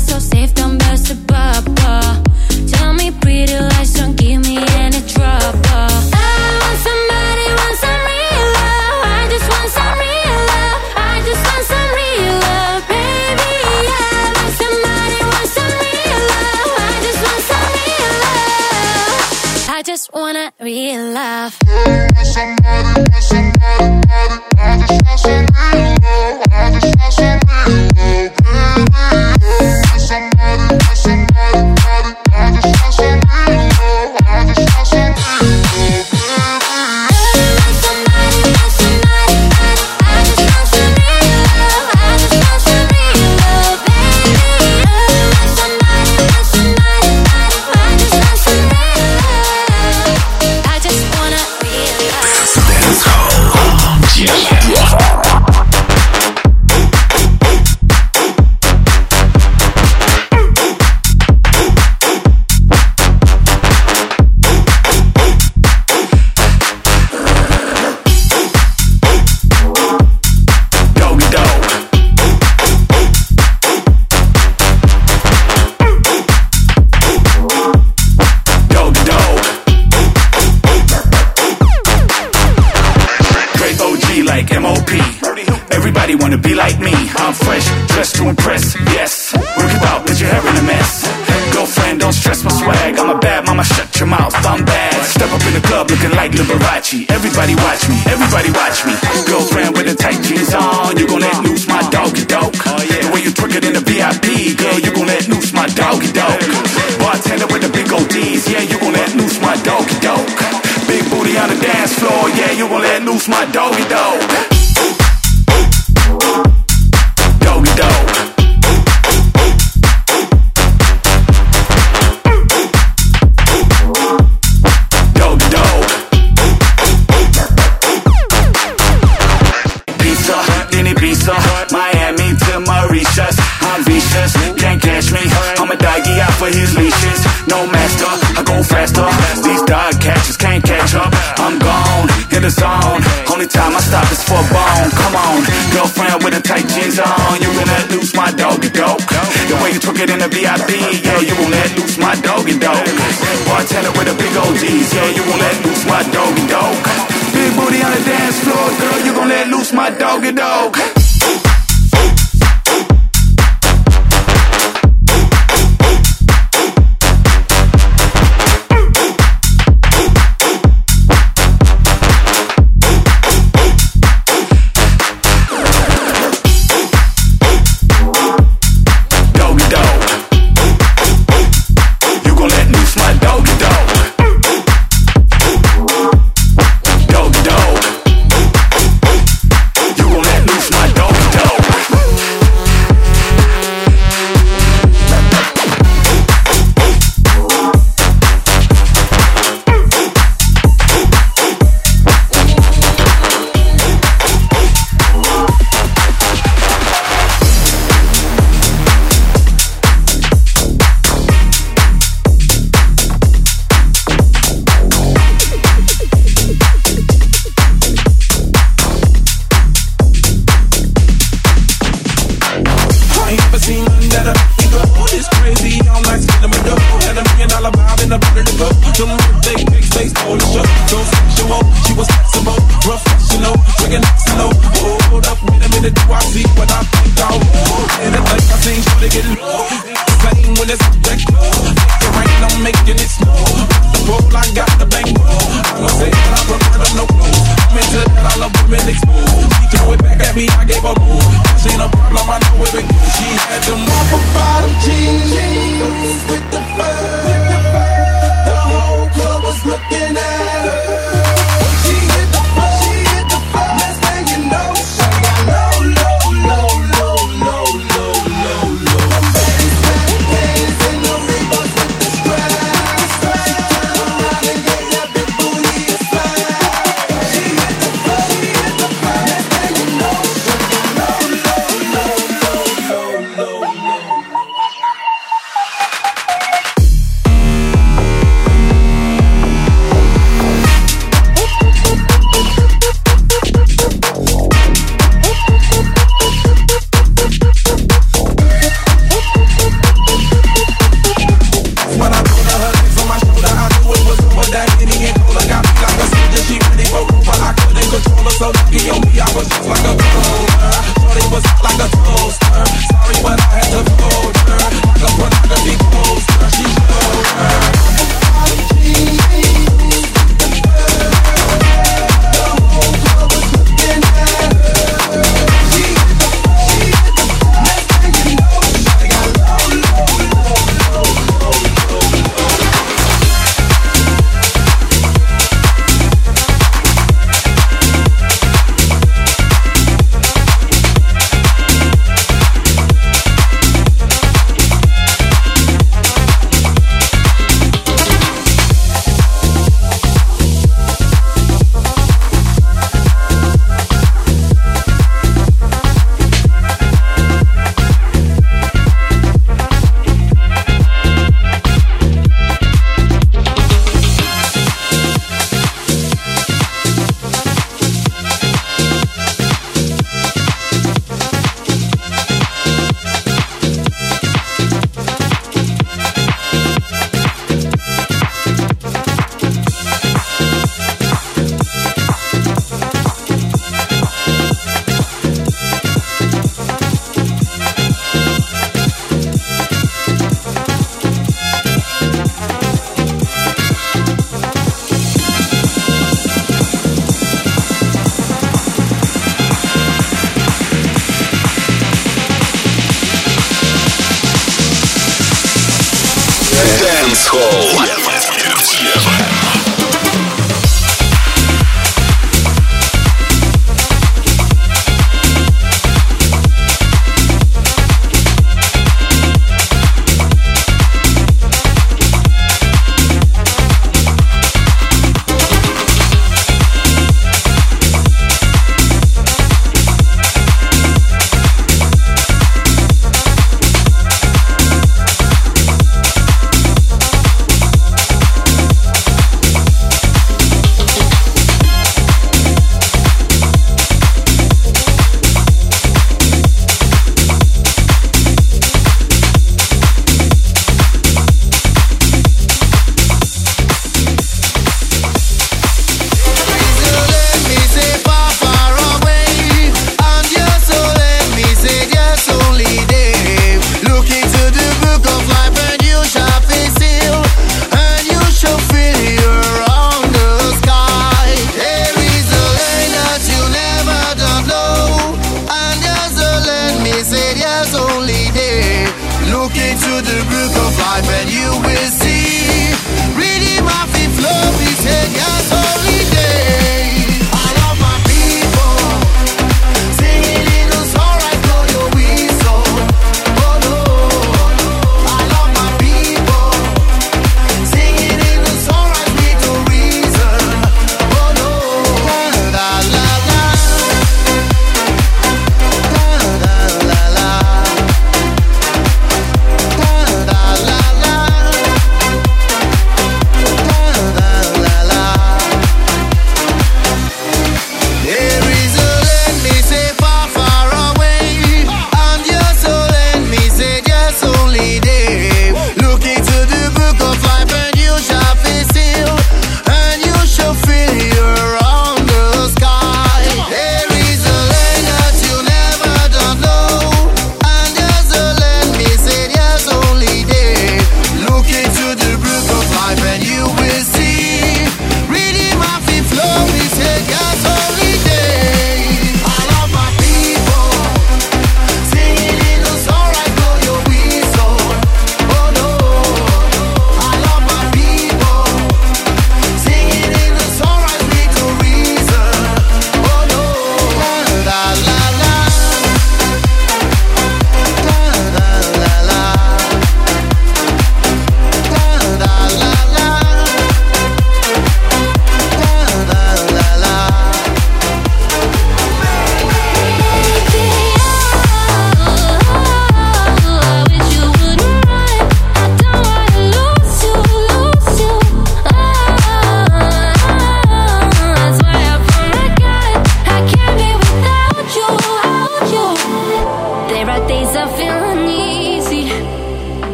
So 0.00 0.18
safe, 0.18 0.54
don't 0.54 0.78
burst 0.78 1.10
a 1.10 1.29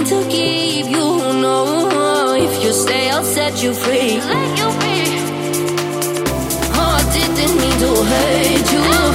need 0.00 0.08
to 0.08 0.28
keep 0.28 0.86
you 0.86 1.06
no. 1.42 2.34
if 2.34 2.62
you 2.64 2.72
stay 2.72 3.10
I'll 3.10 3.24
set 3.24 3.62
you 3.62 3.74
free. 3.74 4.18
Let 4.20 4.58
you 4.58 4.68
be. 4.80 4.96
Oh 6.78 6.92
I 6.98 7.04
didn't 7.12 7.56
mean 7.60 7.78
to 7.84 7.90
hurt 8.10 8.72
you. 8.72 9.09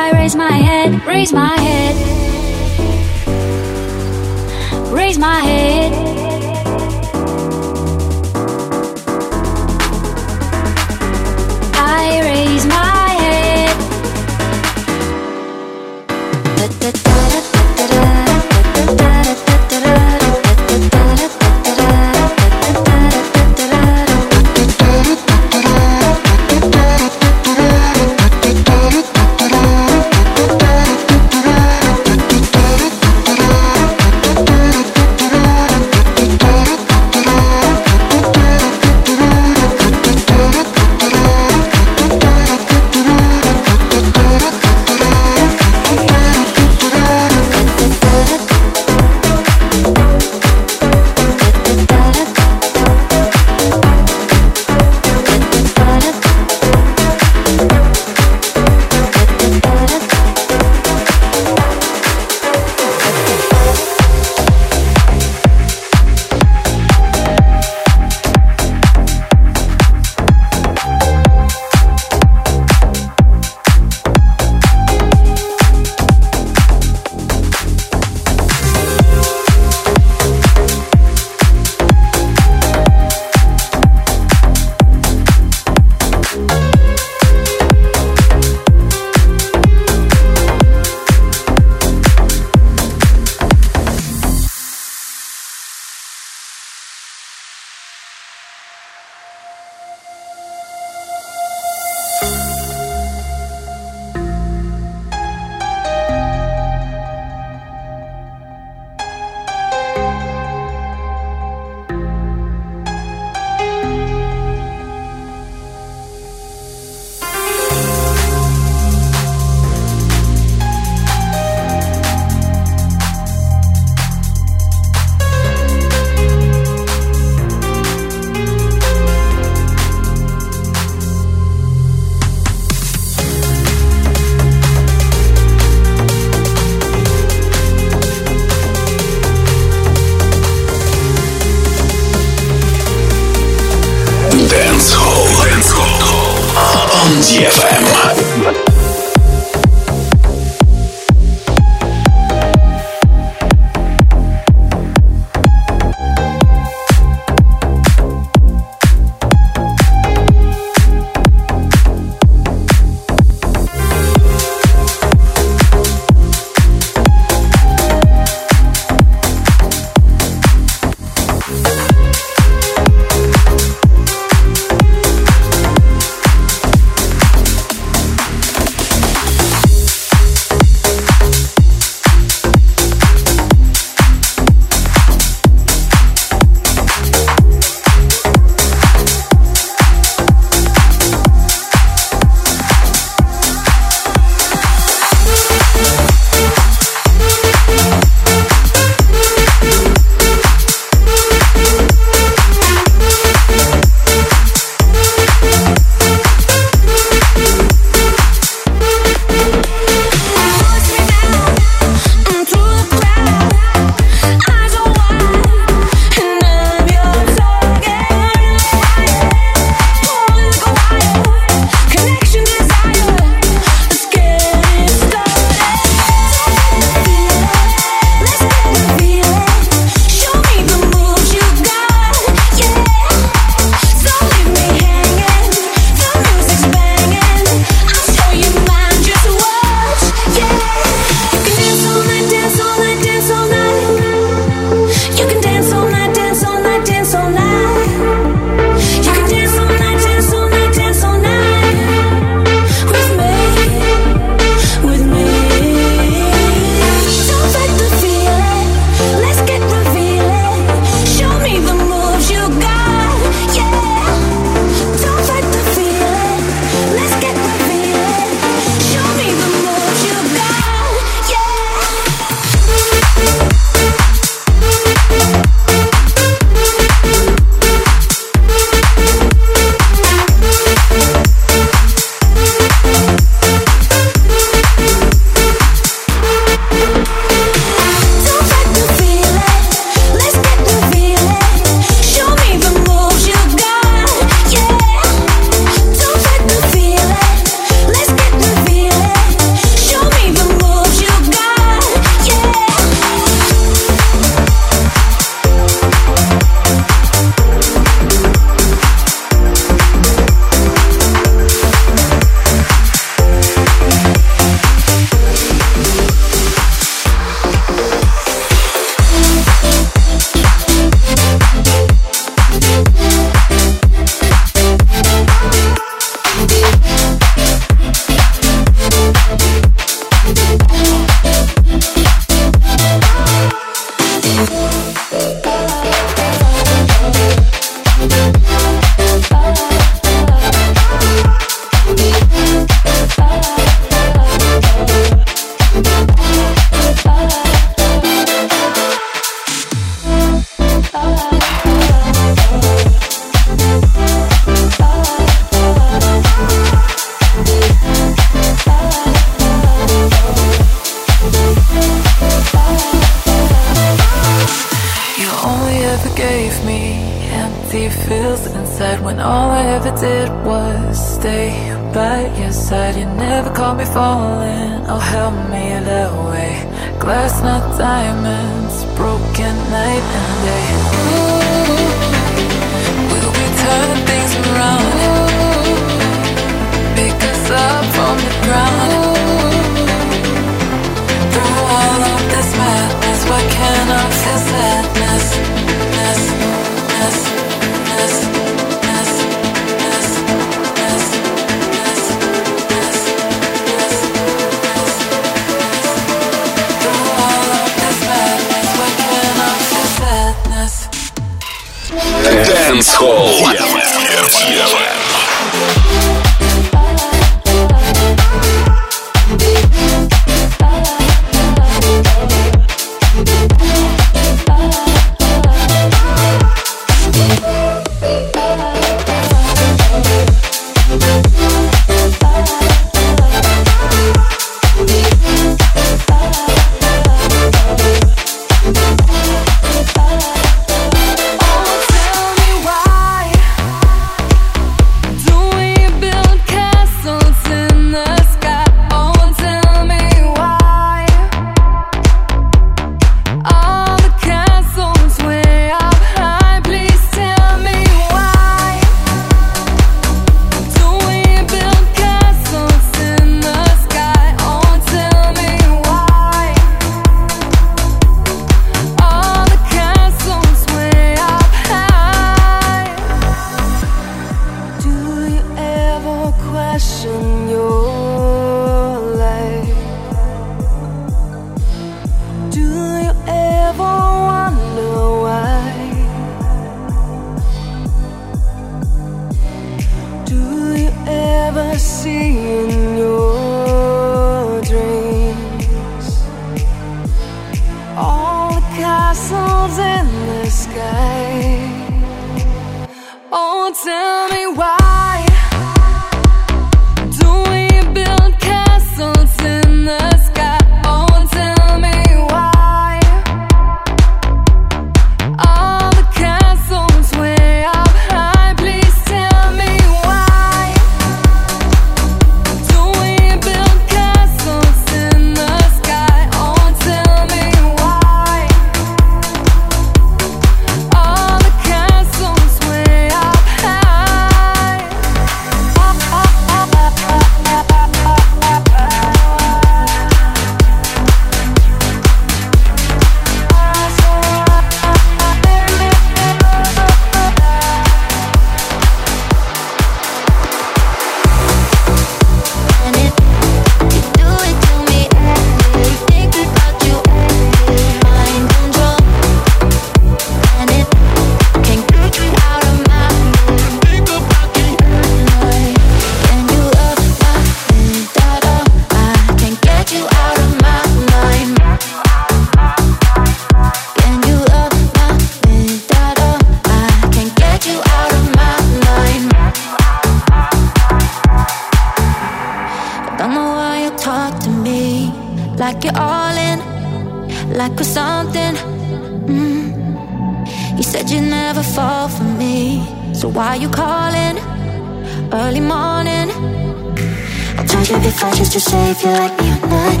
if 598.90 599.04
you 599.04 599.10
like 599.10 599.36
me 599.38 599.48
or 599.52 599.60
not. 599.68 600.00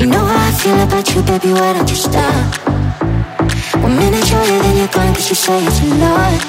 You 0.00 0.06
know 0.06 0.24
how 0.24 0.48
I 0.48 0.52
feel 0.52 0.80
about 0.80 1.14
you, 1.14 1.20
baby, 1.22 1.52
why 1.52 1.74
don't 1.74 1.90
you 1.90 1.96
stop? 1.96 2.58
One 3.82 3.96
minute 3.96 4.30
you're 4.30 4.44
here, 4.44 4.62
then 4.62 4.76
you're 4.78 4.88
gone, 4.88 5.14
cause 5.14 5.28
you 5.28 5.36
say 5.36 5.62
it's 5.62 5.80
a 5.82 5.86
lot. 6.00 6.40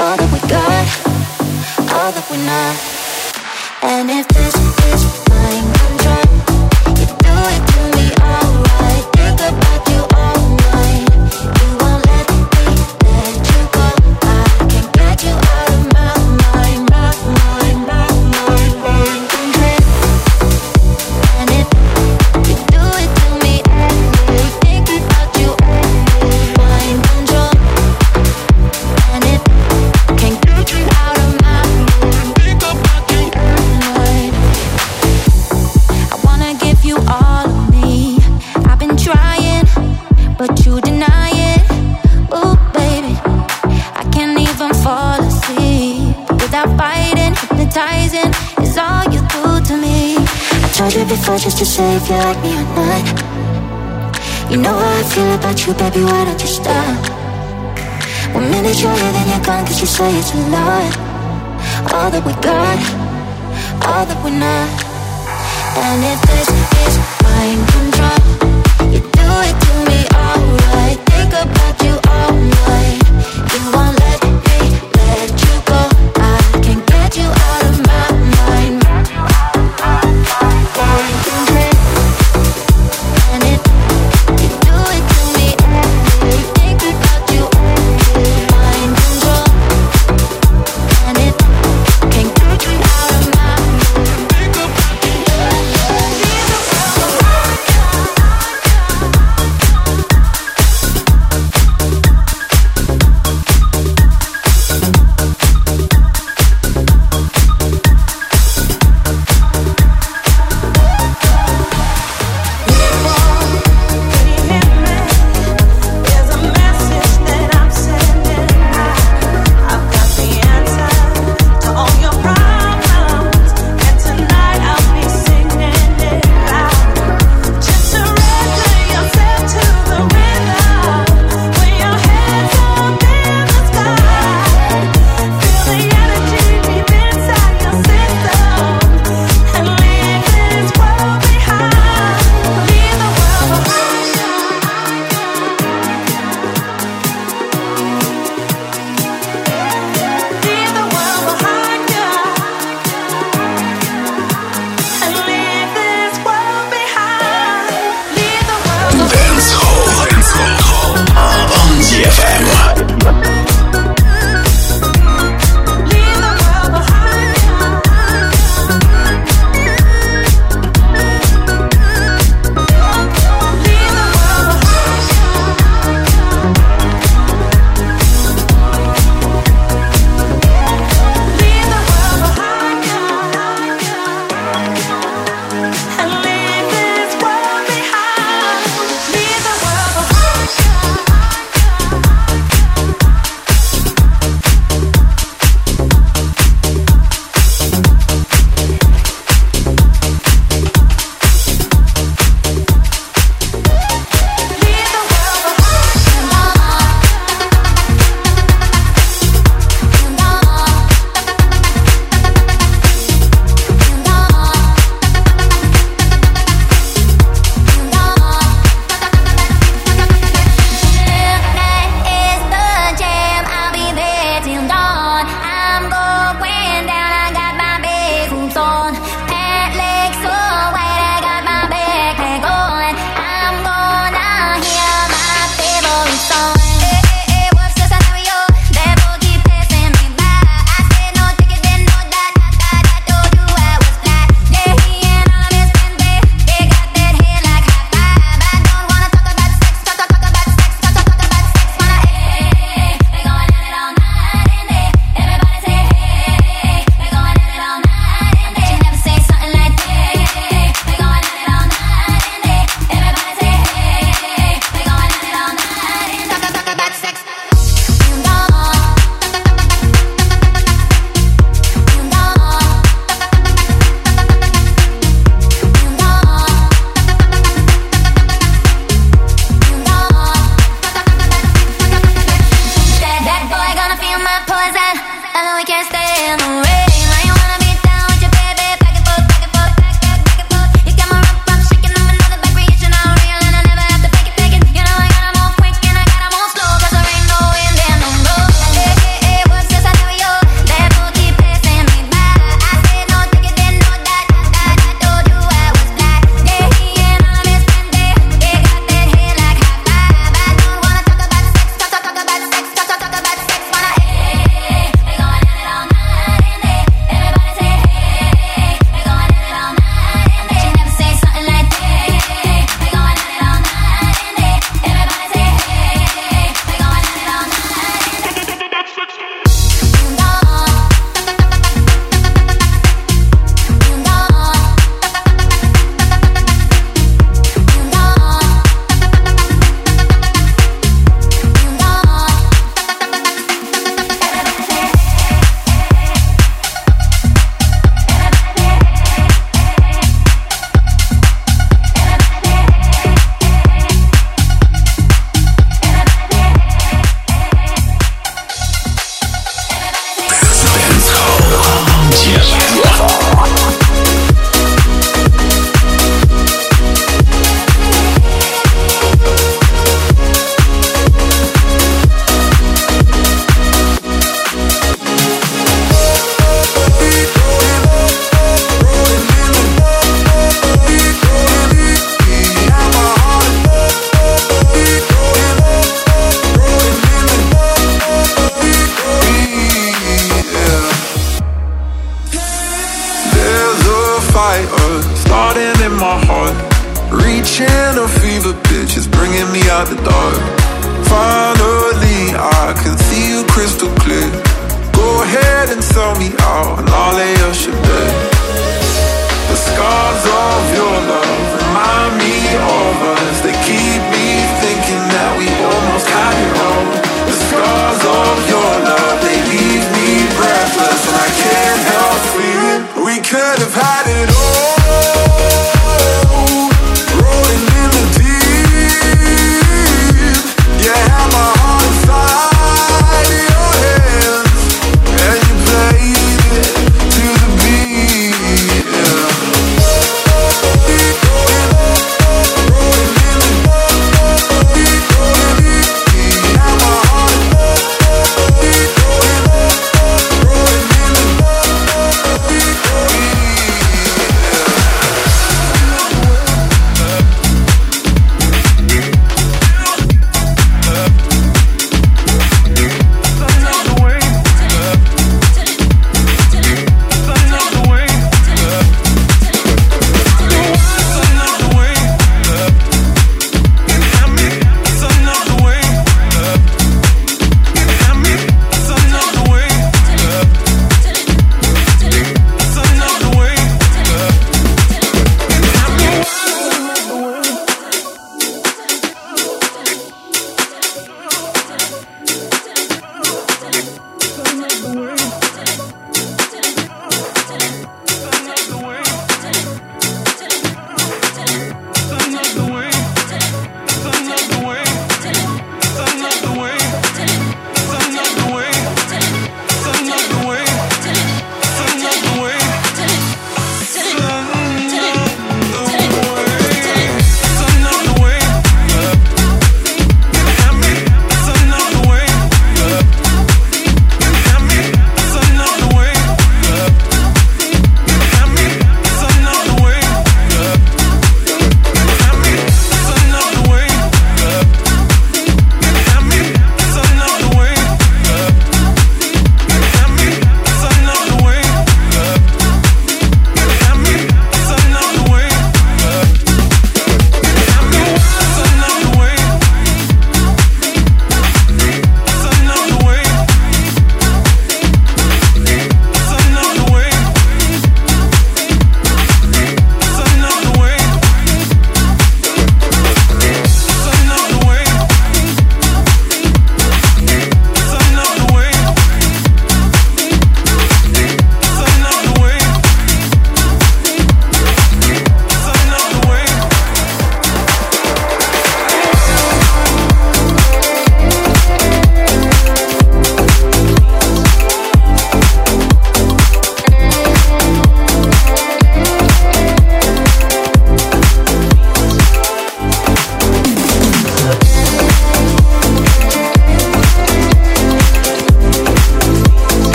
All 0.00 0.16
that 0.18 0.28
we 0.34 0.40
got, 0.50 0.86
all 1.94 2.10
that 2.10 2.26
we're 2.30 2.42
not. 2.42 2.74
And 3.82 4.10
if 4.10 4.26
this 4.28 4.61
if 52.02 52.08
you 52.10 52.16
like 52.16 52.42
me 52.42 52.50
or 52.58 52.66
not. 52.74 53.04
You 54.50 54.56
know 54.56 54.74
how 54.74 54.98
I 54.98 55.02
feel 55.04 55.32
about 55.34 55.66
you, 55.66 55.72
baby, 55.74 56.02
why 56.02 56.24
don't 56.24 56.40
you 56.40 56.48
stop? 56.48 56.98
One 58.34 58.50
minute 58.50 58.80
you're 58.82 58.92
here, 58.92 59.12
then 59.12 59.28
you're 59.28 59.44
gone, 59.44 59.64
cause 59.66 59.80
you 59.80 59.86
say 59.86 60.10
it's 60.18 60.34
a 60.34 60.38
lot. 60.50 60.92
All 61.94 62.10
that 62.10 62.22
we 62.26 62.32
got, 62.42 62.78
all 63.86 64.04
that 64.06 64.18
we're 64.24 64.34
not. 64.34 64.70
And 65.78 66.02
if 66.12 66.18
this 66.26 66.48
is 66.86 66.94
mine, 67.22 67.81